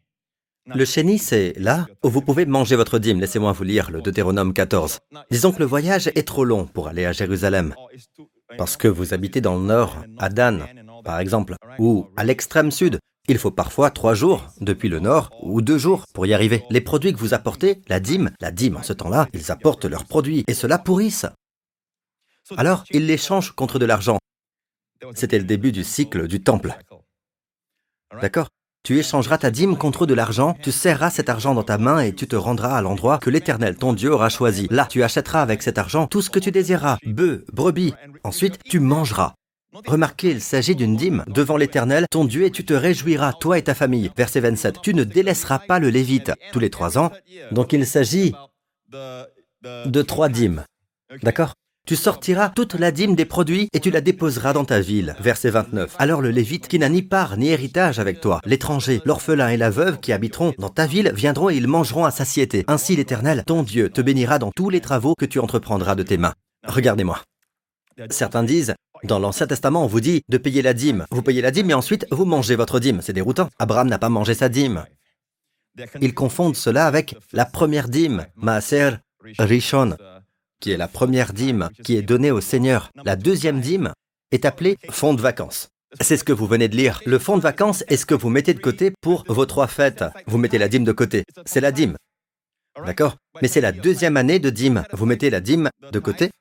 [0.67, 3.19] Le chéni, c'est là où vous pouvez manger votre dîme.
[3.19, 4.99] Laissez-moi vous lire le Deutéronome 14.
[5.29, 7.75] Disons que le voyage est trop long pour aller à Jérusalem,
[8.57, 10.65] parce que vous habitez dans le nord, à Dan,
[11.03, 12.99] par exemple, ou à l'extrême sud.
[13.27, 16.63] Il faut parfois trois jours depuis le nord ou deux jours pour y arriver.
[16.69, 20.05] Les produits que vous apportez, la dîme, la dîme en ce temps-là, ils apportent leurs
[20.05, 21.25] produits et cela pourrissent.
[22.55, 24.19] Alors, ils les changent contre de l'argent.
[25.15, 26.77] C'était le début du cycle du temple.
[28.21, 28.49] D'accord?
[28.85, 32.13] Tu échangeras ta dîme contre de l'argent, tu serreras cet argent dans ta main et
[32.13, 34.67] tu te rendras à l'endroit que l'Éternel, ton Dieu, aura choisi.
[34.69, 37.95] Là, tu achèteras avec cet argent tout ce que tu désireras, bœufs, brebis.
[38.23, 39.33] Ensuite, tu mangeras.
[39.87, 43.63] Remarquez, il s'agit d'une dîme devant l'Éternel, ton Dieu, et tu te réjouiras, toi et
[43.63, 44.11] ta famille.
[44.15, 44.81] Verset 27.
[44.83, 47.11] Tu ne délaisseras pas le Lévite tous les trois ans.
[47.51, 48.35] Donc il s'agit
[48.91, 50.63] de trois dîmes.
[51.23, 51.55] D'accord?
[51.85, 55.15] Tu sortiras toute la dîme des produits et tu la déposeras dans ta ville.
[55.19, 55.95] Verset 29.
[55.99, 59.69] Alors le Lévite, qui n'a ni part ni héritage avec toi, l'étranger, l'orphelin et la
[59.69, 62.63] veuve qui habiteront dans ta ville viendront et ils mangeront à satiété.
[62.67, 66.17] Ainsi l'Éternel, ton Dieu, te bénira dans tous les travaux que tu entreprendras de tes
[66.17, 66.33] mains.
[66.67, 67.21] Regardez-moi.
[68.09, 71.05] Certains disent, dans l'Ancien Testament, on vous dit de payer la dîme.
[71.11, 73.01] Vous payez la dîme et ensuite vous mangez votre dîme.
[73.01, 73.49] C'est déroutant.
[73.59, 74.85] Abraham n'a pas mangé sa dîme.
[76.01, 78.91] Ils confondent cela avec la première dîme, Maaser
[79.39, 79.97] Rishon,
[80.59, 82.89] qui est la première dîme qui est donnée au Seigneur.
[83.03, 83.93] La deuxième dîme
[84.31, 85.69] est appelée fonds de vacances.
[86.01, 87.01] C'est ce que vous venez de lire.
[87.05, 90.03] Le fonds de vacances est ce que vous mettez de côté pour vos trois fêtes.
[90.27, 91.23] Vous mettez la dîme de côté.
[91.45, 91.95] C'est la dîme.
[92.85, 93.15] D'accord?
[93.41, 94.83] Mais c'est la deuxième année de dîme.
[94.91, 96.31] Vous mettez la dîme de côté,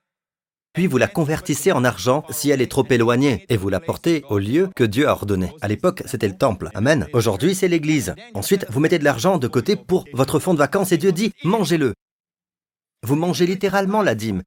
[0.74, 4.24] puis vous la convertissez en argent si elle est trop éloignée, et vous la portez
[4.28, 5.52] au lieu que Dieu a ordonné.
[5.60, 6.70] À l'époque, c'était le temple.
[6.74, 7.06] Amen.
[7.12, 8.14] Aujourd'hui, c'est l'église.
[8.34, 11.32] Ensuite, vous mettez de l'argent de côté pour votre fonds de vacances et Dieu dit,
[11.44, 11.94] mangez-le.
[13.04, 14.42] Vous mangez littéralement la dîme.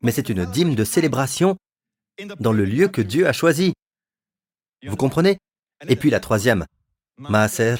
[0.00, 1.56] Mais c'est une dîme de célébration
[2.40, 3.74] dans le lieu que Dieu a choisi.
[4.86, 5.36] Vous comprenez?
[5.86, 6.64] Et puis la troisième,
[7.18, 7.76] Maaser,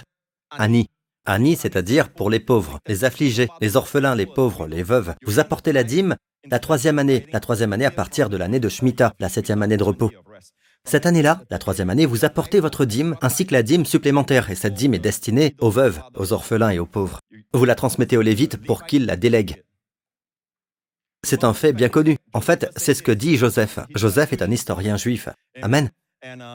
[0.50, 0.88] Ani.
[1.24, 5.14] Ani, c'est-à-dire pour les pauvres, les affligés, les orphelins, les pauvres, les veuves.
[5.24, 8.68] Vous apportez la dîme la troisième année, la troisième année à partir de l'année de
[8.68, 10.10] Shemitah, la septième année de repos.
[10.84, 14.54] Cette année-là, la troisième année, vous apportez votre dîme ainsi que la dîme supplémentaire, et
[14.54, 17.20] cette dîme est destinée aux veuves, aux orphelins et aux pauvres.
[17.54, 19.62] Vous la transmettez aux Lévites pour qu'ils la délèguent.
[21.24, 22.18] C'est un fait bien connu.
[22.32, 23.78] En fait, c'est ce que dit Joseph.
[23.94, 25.28] Joseph est un historien juif.
[25.62, 25.90] Amen.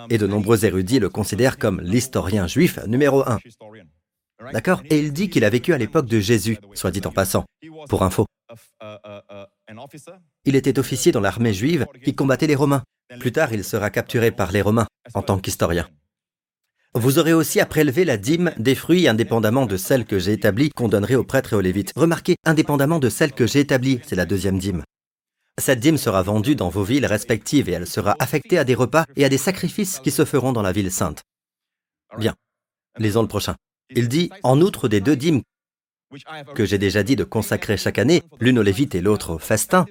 [0.09, 3.39] Et de nombreux érudits le considèrent comme l'historien juif numéro un.
[4.51, 4.81] D'accord?
[4.89, 7.45] Et il dit qu'il a vécu à l'époque de Jésus, soit dit en passant,
[7.87, 8.25] pour info.
[10.43, 12.83] Il était officier dans l'armée juive qui combattait les Romains.
[13.19, 15.87] Plus tard, il sera capturé par les Romains en tant qu'historien.
[16.95, 20.71] Vous aurez aussi à prélever la dîme des fruits indépendamment de celle que j'ai établie
[20.71, 21.93] qu'on donnerait aux prêtres et aux lévites.
[21.95, 24.83] Remarquez, indépendamment de celle que j'ai établie, c'est la deuxième dîme.
[25.59, 29.05] Cette dîme sera vendue dans vos villes respectives et elle sera affectée à des repas
[29.15, 31.21] et à des sacrifices qui se feront dans la ville sainte.
[32.17, 32.33] Bien,
[32.97, 33.55] lisons le prochain.
[33.91, 35.43] Il dit, en outre des deux dîmes
[36.55, 39.85] que j'ai déjà dit de consacrer chaque année, l'une aux Lévites et l'autre au festin,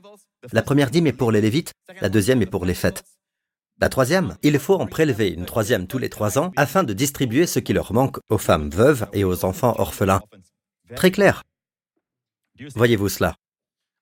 [0.52, 3.04] la première dîme est pour les Lévites, la deuxième est pour les fêtes.
[3.80, 7.46] La troisième, il faut en prélever une troisième tous les trois ans afin de distribuer
[7.46, 10.22] ce qui leur manque aux femmes veuves et aux enfants orphelins.
[10.96, 11.44] Très clair.
[12.74, 13.36] Voyez-vous cela?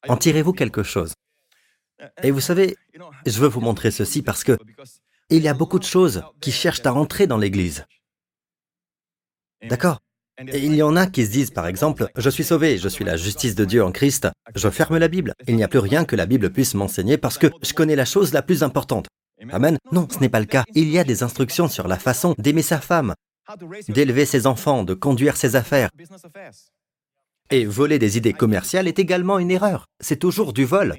[0.08, 1.12] En tirez-vous quelque chose?
[2.22, 2.76] Et vous savez,
[3.26, 4.56] je veux vous montrer ceci parce que
[5.28, 7.84] il y a beaucoup de choses qui cherchent à entrer dans l'Église.
[9.68, 9.98] D'accord?
[10.38, 13.04] Et il y en a qui se disent, par exemple, je suis sauvé, je suis
[13.04, 16.04] la justice de Dieu en Christ, je ferme la Bible, il n'y a plus rien
[16.04, 19.06] que la Bible puisse m'enseigner parce que je connais la chose la plus importante.
[19.50, 19.78] Amen.
[19.92, 20.64] Non, ce n'est pas le cas.
[20.74, 23.14] Il y a des instructions sur la façon d'aimer sa femme,
[23.88, 25.90] d'élever ses enfants, de conduire ses affaires.
[27.50, 29.86] Et voler des idées commerciales est également une erreur.
[30.00, 30.96] C'est toujours du vol.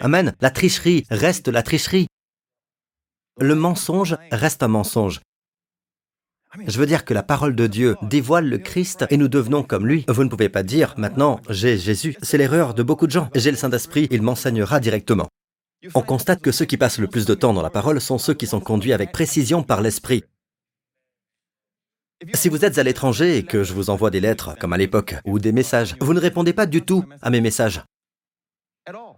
[0.00, 0.34] Amen.
[0.40, 2.08] La tricherie reste la tricherie.
[3.40, 5.20] Le mensonge reste un mensonge.
[6.66, 9.86] Je veux dire que la parole de Dieu dévoile le Christ et nous devenons comme
[9.86, 10.04] lui.
[10.08, 12.16] Vous ne pouvez pas dire, maintenant, j'ai Jésus.
[12.22, 13.28] C'est l'erreur de beaucoup de gens.
[13.34, 15.28] J'ai le Saint-Esprit, il m'enseignera directement.
[15.94, 18.34] On constate que ceux qui passent le plus de temps dans la parole sont ceux
[18.34, 20.24] qui sont conduits avec précision par l'Esprit.
[22.34, 25.16] Si vous êtes à l'étranger et que je vous envoie des lettres, comme à l'époque,
[25.26, 27.82] ou des messages, vous ne répondez pas du tout à mes messages.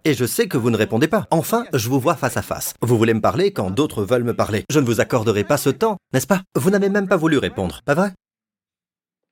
[0.03, 1.27] Et je sais que vous ne répondez pas.
[1.31, 2.73] Enfin, je vous vois face à face.
[2.81, 4.63] Vous voulez me parler quand d'autres veulent me parler.
[4.69, 6.41] Je ne vous accorderai pas ce temps, n'est-ce pas?
[6.55, 8.13] Vous n'avez même pas voulu répondre, pas vrai?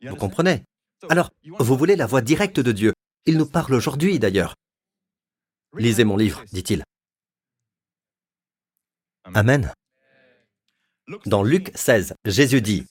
[0.08, 0.63] Vous comprenez?
[1.10, 2.93] Alors, vous voulez la voix directe de Dieu.
[3.26, 4.54] Il nous parle aujourd'hui, d'ailleurs.
[5.76, 6.84] Lisez mon livre, dit-il.
[9.34, 9.72] Amen.
[11.26, 12.86] Dans Luc 16, Jésus dit,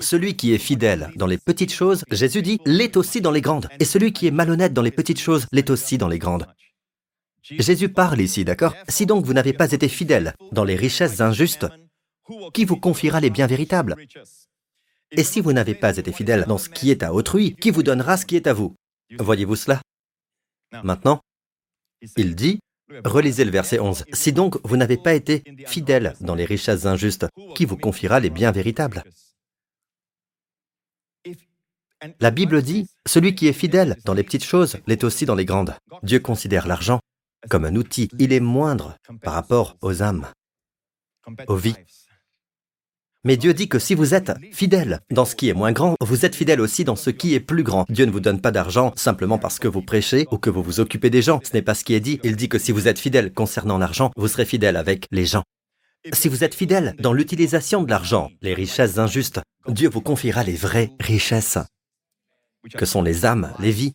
[0.00, 3.68] celui qui est fidèle dans les petites choses, Jésus dit, l'est aussi dans les grandes.
[3.78, 6.46] Et celui qui est malhonnête dans les petites choses, l'est aussi dans les grandes.
[7.42, 8.74] Jésus parle ici, d'accord?
[8.88, 11.66] Si donc vous n'avez pas été fidèle dans les richesses injustes,
[12.54, 13.96] qui vous confiera les biens véritables?
[15.10, 17.82] Et si vous n'avez pas été fidèle dans ce qui est à autrui, qui vous
[17.82, 18.74] donnera ce qui est à vous?
[19.18, 19.82] Voyez-vous cela?
[20.82, 21.20] Maintenant,
[22.16, 22.60] il dit,
[23.04, 27.26] relisez le verset 11, Si donc vous n'avez pas été fidèle dans les richesses injustes,
[27.54, 29.04] qui vous confiera les biens véritables?
[32.20, 35.46] La Bible dit, celui qui est fidèle dans les petites choses l'est aussi dans les
[35.46, 35.74] grandes.
[36.02, 37.00] Dieu considère l'argent
[37.48, 40.26] comme un outil, il est moindre par rapport aux âmes,
[41.46, 41.76] aux vies.
[43.26, 46.26] Mais Dieu dit que si vous êtes fidèle dans ce qui est moins grand, vous
[46.26, 47.86] êtes fidèle aussi dans ce qui est plus grand.
[47.88, 50.78] Dieu ne vous donne pas d'argent simplement parce que vous prêchez ou que vous vous
[50.78, 51.40] occupez des gens.
[51.42, 52.20] Ce n'est pas ce qui est dit.
[52.22, 55.42] Il dit que si vous êtes fidèle concernant l'argent, vous serez fidèle avec les gens.
[56.12, 60.54] Si vous êtes fidèle dans l'utilisation de l'argent, les richesses injustes, Dieu vous confiera les
[60.54, 61.56] vraies richesses,
[62.76, 63.94] que sont les âmes, les vies?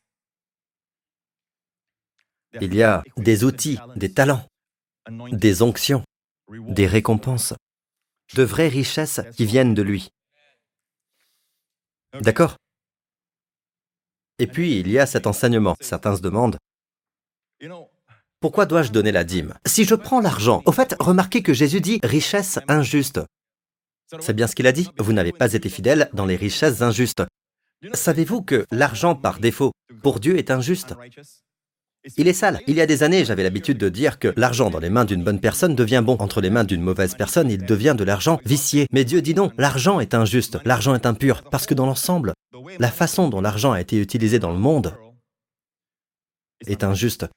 [2.60, 4.44] Il y a des outils, des talents,
[5.32, 6.02] des onctions,
[6.52, 7.54] des récompenses
[8.36, 10.10] de vraies richesses qui viennent de lui.
[12.22, 12.56] D'accord?
[14.39, 15.76] Et puis, il y a cet enseignement.
[15.82, 16.58] Certains se demandent,
[18.39, 19.54] pourquoi dois-je donner la dîme?
[19.65, 23.20] Si je prends l'argent, au fait, remarquez que Jésus dit richesse injuste.
[24.22, 24.89] C'est bien ce qu'il a dit.
[24.98, 27.24] Vous n'avez pas été fidèle dans les richesses injustes.
[27.94, 30.96] Savez-vous que l'argent par défaut, pour Dieu, est injuste?
[32.17, 32.60] Il est sale.
[32.67, 35.24] Il y a des années, j'avais l'habitude de dire que l'argent dans les mains d'une
[35.24, 36.17] bonne personne devient bon.
[36.19, 38.88] Entre les mains d'une mauvaise personne, il devient de l'argent vicié.
[38.91, 42.34] Mais Dieu dit non, l'argent est injuste, l'argent est impur, parce que dans l'ensemble,
[42.80, 44.93] la façon dont l'argent a été utilisé dans le monde
[46.65, 47.28] est injuste.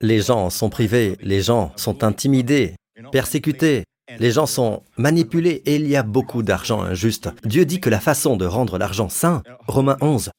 [0.00, 2.74] Les gens en sont privés, les gens sont intimidés,
[3.12, 3.84] persécutés,
[4.18, 7.30] les gens sont manipulés et il y a beaucoup d'argent injuste.
[7.44, 10.30] Dieu dit que la façon de rendre l'argent saint, Romains 11,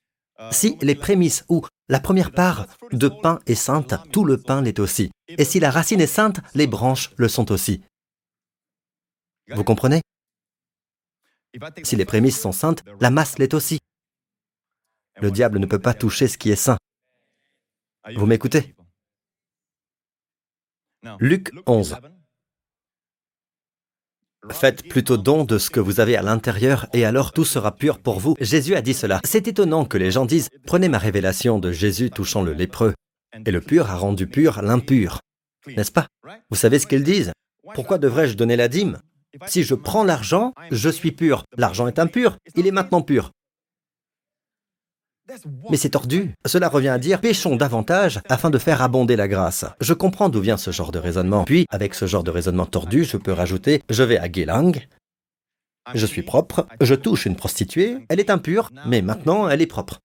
[0.52, 4.80] si les prémices ou la première part de pain est sainte, tout le pain l'est
[4.80, 5.12] aussi.
[5.28, 7.84] Et si la racine est sainte, les branches le sont aussi.
[9.50, 10.02] Vous comprenez?
[11.84, 13.80] Si les prémices sont saintes, la masse l'est aussi.
[15.21, 16.78] Le diable ne peut pas toucher ce qui est saint.
[18.15, 18.76] Vous m'écoutez?
[21.19, 21.97] Luc 11.
[24.51, 27.99] Faites plutôt don de ce que vous avez à l'intérieur et alors tout sera pur
[27.99, 28.36] pour vous.
[28.39, 29.21] Jésus a dit cela.
[29.23, 32.93] C'est étonnant que les gens disent, prenez ma révélation de Jésus touchant le lépreux.
[33.45, 35.19] Et le pur a rendu pur l'impur.
[35.67, 36.07] N'est-ce pas?
[36.49, 37.31] Vous savez ce qu'ils disent?
[37.73, 38.99] Pourquoi devrais-je donner la dîme?
[39.45, 41.43] Si je prends l'argent, je suis pur.
[41.57, 43.31] L'argent est impur, il est maintenant pur.
[45.69, 46.33] Mais c'est tordu.
[46.45, 49.65] Cela revient à dire péchons davantage afin de faire abonder la grâce.
[49.81, 51.43] Je comprends d'où vient ce genre de raisonnement.
[51.43, 54.73] Puis, avec ce genre de raisonnement tordu, je peux rajouter je vais à Guélang,
[55.93, 59.99] je suis propre, je touche une prostituée, elle est impure, mais maintenant elle est propre.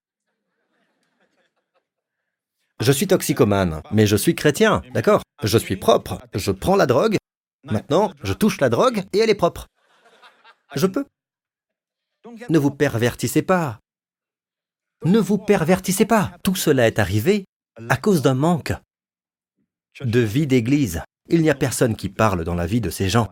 [2.80, 5.22] Je suis toxicomane, mais je suis chrétien, d'accord?
[5.42, 7.16] Je suis propre, je prends la drogue,
[7.64, 9.66] maintenant je touche la drogue et elle est propre.
[10.74, 11.04] Je peux.
[12.48, 13.81] Ne vous pervertissez pas.
[15.04, 16.32] Ne vous pervertissez pas.
[16.44, 17.44] Tout cela est arrivé
[17.88, 18.72] à cause d'un manque
[20.00, 21.02] de vie d'Église.
[21.28, 23.28] Il n'y a personne qui parle dans la vie de ces gens.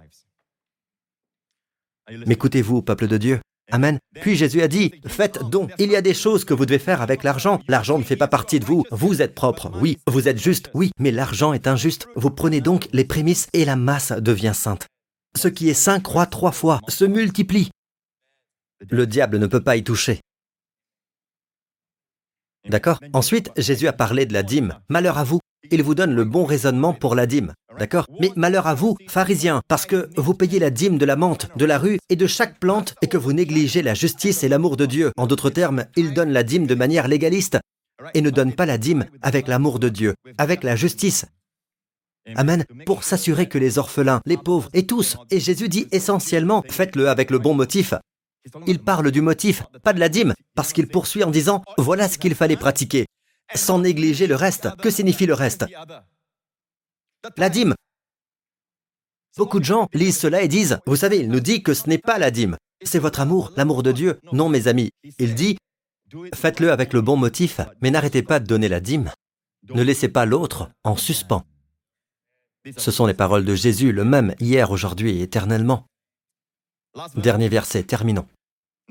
[2.26, 3.40] M'écoutez-vous, peuple de Dieu?
[3.72, 3.98] Amen.
[4.20, 5.70] Puis Jésus a dit, faites donc.
[5.78, 7.60] Il y a des choses que vous devez faire avec l'argent.
[7.68, 8.84] L'argent ne fait pas partie de vous.
[8.90, 9.98] Vous êtes propre, oui.
[10.08, 10.90] Vous êtes juste, oui.
[10.98, 12.08] Mais l'argent est injuste.
[12.16, 14.86] Vous prenez donc les prémices et la masse devient sainte.
[15.36, 17.70] Ce qui est saint croît trois fois, se multiplie.
[18.88, 20.20] Le diable ne peut pas y toucher.
[22.68, 24.78] D'accord Ensuite, Jésus a parlé de la dîme.
[24.88, 25.40] Malheur à vous.
[25.70, 27.52] Il vous donne le bon raisonnement pour la dîme.
[27.78, 31.48] D'accord Mais malheur à vous, pharisiens, parce que vous payez la dîme de la menthe,
[31.56, 34.76] de la rue et de chaque plante et que vous négligez la justice et l'amour
[34.76, 35.12] de Dieu.
[35.16, 37.58] En d'autres termes, il donne la dîme de manière légaliste
[38.14, 41.26] et ne donne pas la dîme avec l'amour de Dieu, avec la justice.
[42.36, 42.64] Amen.
[42.86, 47.30] Pour s'assurer que les orphelins, les pauvres et tous, et Jésus dit essentiellement, faites-le avec
[47.30, 47.94] le bon motif,
[48.66, 52.18] il parle du motif, pas de la dîme, parce qu'il poursuit en disant, voilà ce
[52.18, 53.06] qu'il fallait pratiquer,
[53.54, 54.68] sans négliger le reste.
[54.76, 55.66] Que signifie le reste?
[57.36, 57.74] La dîme.
[59.36, 61.98] Beaucoup de gens lisent cela et disent, vous savez, il nous dit que ce n'est
[61.98, 64.20] pas la dîme, c'est votre amour, l'amour de Dieu.
[64.32, 65.56] Non, mes amis, il dit,
[66.34, 69.10] faites-le avec le bon motif, mais n'arrêtez pas de donner la dîme.
[69.74, 71.44] Ne laissez pas l'autre en suspens.
[72.76, 75.86] Ce sont les paroles de Jésus, le même hier, aujourd'hui et éternellement.
[77.16, 78.26] Dernier verset, terminons.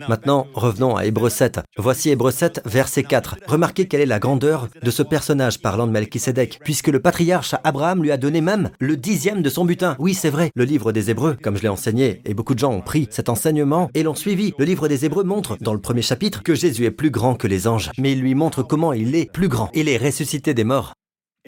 [0.07, 1.59] Maintenant, revenons à Hébreu 7.
[1.77, 3.35] Voici Hébreu 7, verset 4.
[3.47, 8.01] Remarquez quelle est la grandeur de ce personnage parlant de Melchisédek, puisque le patriarche Abraham
[8.01, 9.97] lui a donné même le dixième de son butin.
[9.99, 12.71] Oui, c'est vrai, le livre des Hébreux, comme je l'ai enseigné, et beaucoup de gens
[12.71, 14.53] ont pris cet enseignement et l'ont suivi.
[14.57, 17.47] Le livre des Hébreux montre, dans le premier chapitre, que Jésus est plus grand que
[17.47, 19.69] les anges, mais il lui montre comment il est plus grand.
[19.73, 20.93] Il est ressuscité des morts.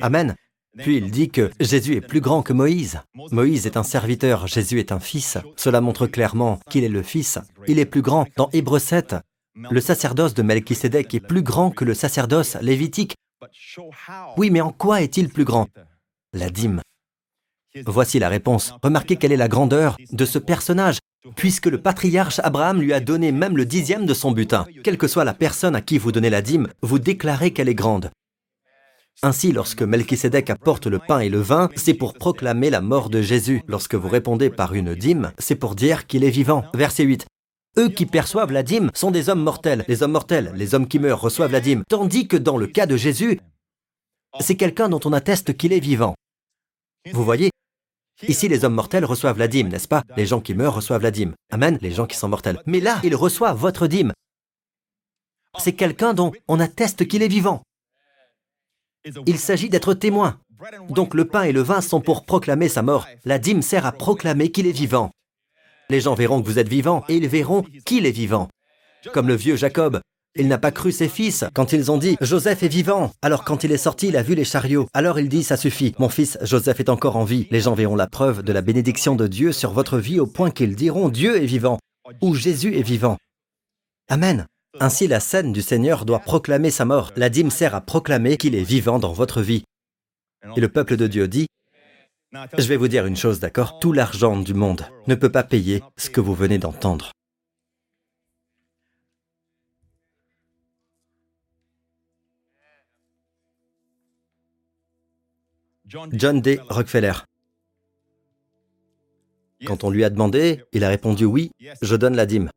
[0.01, 0.35] Amen.
[0.77, 2.99] Puis il dit que Jésus est plus grand que Moïse.
[3.31, 5.37] Moïse est un serviteur, Jésus est un fils.
[5.57, 7.39] Cela montre clairement qu'il est le fils.
[7.67, 8.25] Il est plus grand.
[8.37, 9.15] Dans Hébreu 7,
[9.55, 13.15] le sacerdoce de Melchisédek est plus grand que le sacerdoce lévitique.
[14.37, 15.67] Oui, mais en quoi est-il plus grand?
[16.33, 16.81] La dîme.
[17.85, 18.73] Voici la réponse.
[18.81, 20.99] Remarquez quelle est la grandeur de ce personnage,
[21.35, 24.65] puisque le patriarche Abraham lui a donné même le dixième de son butin.
[24.83, 27.75] Quelle que soit la personne à qui vous donnez la dîme, vous déclarez qu'elle est
[27.75, 28.09] grande.
[29.23, 33.21] Ainsi, lorsque Melchisédek apporte le pain et le vin, c'est pour proclamer la mort de
[33.21, 33.61] Jésus.
[33.67, 36.63] Lorsque vous répondez par une dîme, c'est pour dire qu'il est vivant.
[36.73, 37.27] Verset 8.
[37.77, 39.85] Eux qui perçoivent la dîme sont des hommes mortels.
[39.87, 41.83] Les hommes mortels, les hommes qui meurent, reçoivent la dîme.
[41.87, 43.39] Tandis que dans le cas de Jésus,
[44.39, 46.15] c'est quelqu'un dont on atteste qu'il est vivant.
[47.13, 47.51] Vous voyez?
[48.27, 50.03] Ici, les hommes mortels reçoivent la dîme, n'est-ce pas?
[50.17, 51.35] Les gens qui meurent reçoivent la dîme.
[51.51, 52.59] Amen, les gens qui sont mortels.
[52.65, 54.13] Mais là, il reçoit votre dîme.
[55.59, 57.61] C'est quelqu'un dont on atteste qu'il est vivant.
[59.25, 60.39] Il s'agit d'être témoin.
[60.89, 63.07] Donc le pain et le vin sont pour proclamer sa mort.
[63.25, 65.11] La dîme sert à proclamer qu'il est vivant.
[65.89, 68.47] Les gens verront que vous êtes vivant et ils verront qu'il est vivant.
[69.13, 69.99] Comme le vieux Jacob,
[70.35, 73.11] il n'a pas cru ses fils quand ils ont dit Joseph est vivant.
[73.21, 74.87] Alors quand il est sorti, il a vu les chariots.
[74.93, 77.47] Alors il dit Ça suffit, mon fils Joseph est encore en vie.
[77.51, 80.51] Les gens verront la preuve de la bénédiction de Dieu sur votre vie au point
[80.51, 81.79] qu'ils diront Dieu est vivant
[82.21, 83.17] ou Jésus est vivant.
[84.09, 84.45] Amen.
[84.79, 87.11] Ainsi la scène du Seigneur doit proclamer sa mort.
[87.17, 89.63] La dîme sert à proclamer qu'il est vivant dans votre vie.
[90.55, 91.47] Et le peuple de Dieu dit
[92.33, 93.79] Je vais vous dire une chose, d'accord?
[93.79, 97.11] Tout l'argent du monde ne peut pas payer ce que vous venez d'entendre.
[106.13, 106.61] John D.
[106.69, 107.11] Rockefeller.
[109.65, 111.51] Quand on lui a demandé, il a répondu oui,
[111.81, 112.49] je donne la dîme.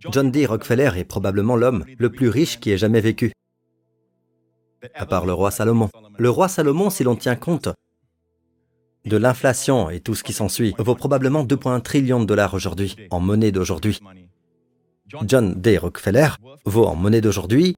[0.00, 0.46] John D.
[0.46, 3.32] Rockefeller est probablement l'homme le plus riche qui ait jamais vécu,
[4.94, 5.90] à part le roi Salomon.
[6.18, 7.68] Le roi Salomon, si l'on tient compte
[9.04, 13.20] de l'inflation et tout ce qui s'ensuit, vaut probablement 2,1 trillions de dollars aujourd'hui, en
[13.20, 14.00] monnaie d'aujourd'hui.
[15.24, 15.78] John D.
[15.78, 16.28] Rockefeller
[16.64, 17.74] vaut en monnaie d'aujourd'hui,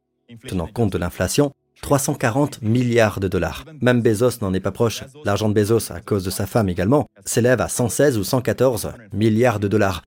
[0.46, 3.64] tenant compte de l'inflation, 340 milliards de dollars.
[3.80, 5.04] Même Bezos n'en est pas proche.
[5.24, 9.60] L'argent de Bezos, à cause de sa femme également, s'élève à 116 ou 114 milliards
[9.60, 10.02] de dollars.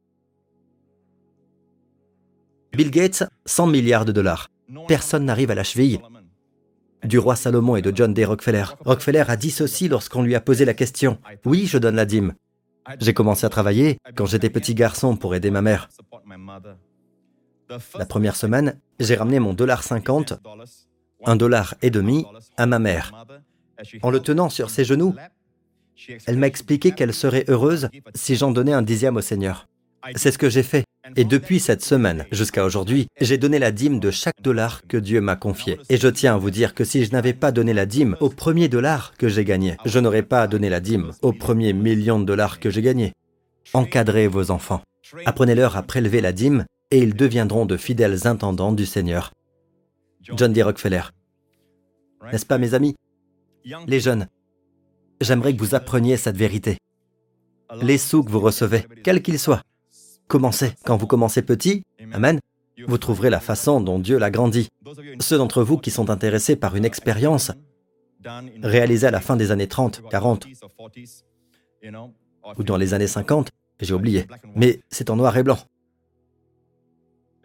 [2.76, 4.50] Bill Gates, 100 milliards de dollars.
[4.88, 6.00] Personne n'arrive à la cheville
[7.04, 8.26] du roi Salomon et de John D.
[8.26, 8.64] Rockefeller.
[8.86, 11.20] Rockefeller a dit ceci lorsqu'on lui a posé la question.
[11.46, 12.34] Oui, je donne la dîme.
[13.00, 15.90] J'ai commencé à travailler quand j'étais petit garçon pour aider ma mère.
[17.98, 20.34] La première semaine, j'ai ramené mon dollar 50
[21.26, 22.26] un dollar et demi
[22.58, 23.26] à ma mère.
[24.02, 25.16] En le tenant sur ses genoux,
[26.26, 29.68] elle m'a expliqué qu'elle serait heureuse si j'en donnais un dixième au Seigneur.
[30.16, 30.83] C'est ce que j'ai fait.
[31.16, 35.22] Et depuis cette semaine jusqu'à aujourd'hui, j'ai donné la dîme de chaque dollar que Dieu
[35.22, 35.80] m'a confié.
[35.90, 38.30] Et je tiens à vous dire que si je n'avais pas donné la dîme au
[38.30, 42.26] premier dollar que j'ai gagné, je n'aurais pas donné la dîme au premier million de
[42.26, 43.14] dollars que j'ai gagné.
[43.74, 44.82] Encadrez vos enfants.
[45.26, 49.32] Apprenez-leur à prélever la dîme et ils deviendront de fidèles intendants du Seigneur.
[50.22, 50.64] John D.
[50.64, 51.04] Rockefeller.
[52.32, 52.96] N'est-ce pas, mes amis?
[53.88, 54.28] Les jeunes,
[55.22, 56.78] j'aimerais que vous appreniez cette vérité.
[57.82, 59.64] Les sous que vous recevez, quels qu'ils soient,
[60.34, 60.74] commencez.
[60.84, 62.40] Quand vous commencez petit, Amen,
[62.88, 64.68] vous trouverez la façon dont Dieu l'a grandi.
[65.20, 67.52] Ceux d'entre vous qui sont intéressés par une expérience
[68.64, 70.48] réalisée à la fin des années 30, 40,
[72.58, 74.26] ou dans les années 50, j'ai oublié,
[74.56, 75.60] mais c'est en noir et blanc.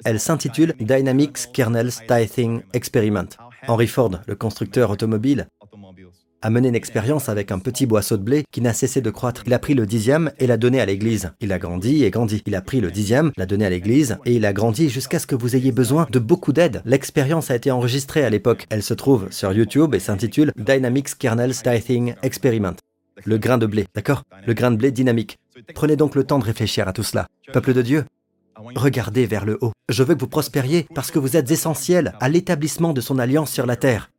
[0.07, 3.29] Elle s'intitule Dynamics Kernels Tithing Experiment.
[3.67, 5.47] Henry Ford, le constructeur automobile,
[6.43, 9.43] a mené une expérience avec un petit boisseau de blé qui n'a cessé de croître.
[9.47, 11.33] Il a pris le dixième et l'a donné à l'église.
[11.41, 12.43] Il a grandi et grandi.
[12.47, 15.27] Il a pris le dixième, l'a donné à l'église et il a grandi jusqu'à ce
[15.27, 16.83] que vous ayez besoin de beaucoup d'aide.
[16.85, 18.67] L'expérience a été enregistrée à l'époque.
[18.71, 22.77] Elle se trouve sur YouTube et s'intitule Dynamics Kernels Tithing Experiment.
[23.25, 24.23] Le grain de blé, d'accord?
[24.47, 25.39] Le grain de blé dynamique.
[25.75, 27.27] Prenez donc le temps de réfléchir à tout cela.
[27.53, 28.05] Peuple de Dieu,
[28.75, 29.73] Regardez vers le haut.
[29.89, 33.53] Je veux que vous prospériez parce que vous êtes essentiel à l'établissement de son alliance
[33.53, 34.11] sur la terre.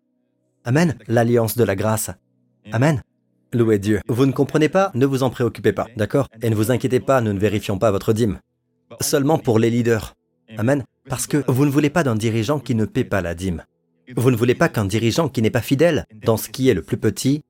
[0.65, 0.97] Amen.
[1.07, 2.11] L'alliance de la grâce.
[2.71, 3.01] Amen.
[3.53, 4.01] Louez Dieu.
[4.07, 6.27] Vous ne comprenez pas Ne vous en préoccupez pas, d'accord?
[6.41, 8.39] Et ne vous inquiétez pas, nous ne vérifions pas votre dîme.
[9.01, 10.15] Seulement pour les leaders.
[10.57, 10.83] Amen.
[11.07, 13.63] Parce que vous ne voulez pas d'un dirigeant qui ne paie pas la dîme.
[14.15, 16.81] Vous ne voulez pas qu'un dirigeant qui n'est pas fidèle dans ce qui est le
[16.81, 17.43] plus petit,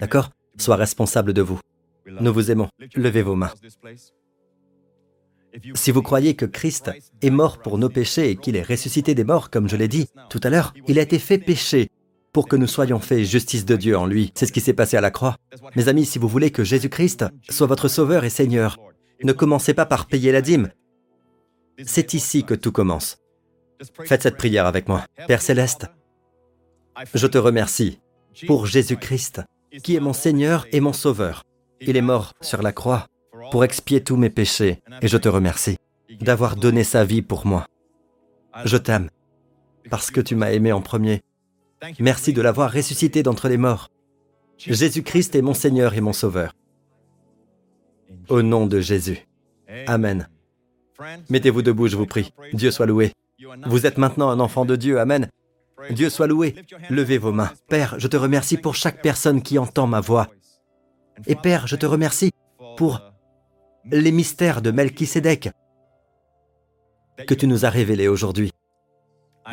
[0.00, 1.58] d'accord, soit responsable de vous.
[2.06, 2.68] Nous vous aimons.
[2.94, 3.52] Levez vos mains.
[5.74, 6.90] Si vous croyez que Christ
[7.22, 10.08] est mort pour nos péchés et qu'il est ressuscité des morts, comme je l'ai dit
[10.28, 11.88] tout à l'heure, il a été fait péché
[12.34, 14.32] pour que nous soyons faits justice de Dieu en lui.
[14.34, 15.36] C'est ce qui s'est passé à la croix.
[15.76, 18.76] Mes amis, si vous voulez que Jésus-Christ soit votre Sauveur et Seigneur,
[19.22, 20.70] ne commencez pas par payer la dîme.
[21.86, 23.18] C'est ici que tout commence.
[24.04, 25.04] Faites cette prière avec moi.
[25.28, 25.86] Père céleste,
[27.14, 28.00] je te remercie
[28.46, 29.42] pour Jésus-Christ
[29.82, 31.44] qui est mon Seigneur et mon Sauveur.
[31.80, 33.06] Il est mort sur la croix
[33.50, 35.76] pour expier tous mes péchés, et je te remercie
[36.20, 37.66] d'avoir donné sa vie pour moi.
[38.64, 39.10] Je t'aime,
[39.90, 41.22] parce que tu m'as aimé en premier.
[41.98, 43.90] Merci de l'avoir ressuscité d'entre les morts.
[44.58, 46.54] Jésus-Christ est mon Seigneur et mon Sauveur.
[48.28, 49.26] Au nom de Jésus.
[49.86, 50.28] Amen.
[51.28, 52.32] Mettez-vous debout, je vous prie.
[52.52, 53.12] Dieu soit loué.
[53.66, 54.98] Vous êtes maintenant un enfant de Dieu.
[54.98, 55.28] Amen.
[55.90, 56.54] Dieu soit loué.
[56.88, 57.52] Levez vos mains.
[57.68, 60.28] Père, je te remercie pour chaque personne qui entend ma voix.
[61.26, 62.32] Et Père, je te remercie
[62.76, 63.00] pour
[63.90, 65.50] les mystères de Melchisédek
[67.26, 68.52] que tu nous as révélés aujourd'hui.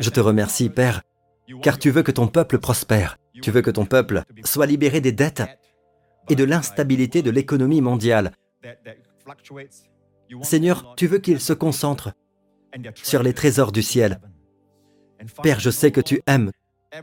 [0.00, 1.02] Je te remercie, Père,
[1.62, 3.18] car tu veux que ton peuple prospère.
[3.42, 5.42] Tu veux que ton peuple soit libéré des dettes
[6.28, 8.32] et de l'instabilité de l'économie mondiale.
[10.42, 12.12] Seigneur, tu veux qu'il se concentre
[13.02, 14.20] sur les trésors du ciel.
[15.42, 16.50] Père, je sais que tu aimes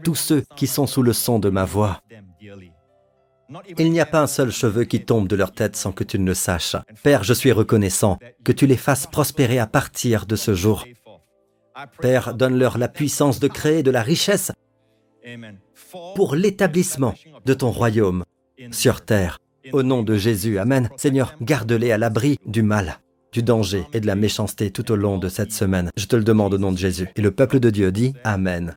[0.04, 2.02] tous ceux qui sont sous le son de ma voix.
[3.80, 6.20] Il n'y a pas un seul cheveu qui tombe de leur tête sans que tu
[6.20, 6.76] ne le saches.
[7.02, 10.86] Père, je suis reconnaissant que tu les fasses prospérer à partir de ce jour.
[11.88, 14.52] Père, donne-leur la puissance de créer de la richesse
[16.16, 17.16] pour l'établissement
[17.46, 18.24] de ton royaume
[18.72, 19.40] sur terre.
[19.72, 20.90] Au nom de Jésus, Amen.
[20.98, 23.00] Seigneur, garde-les à l'abri du mal,
[23.32, 25.92] du danger et de la méchanceté tout au long de cette semaine.
[25.98, 27.10] Je te le demande au nom de Jésus.
[27.16, 28.76] Et le peuple de Dieu dit Amen.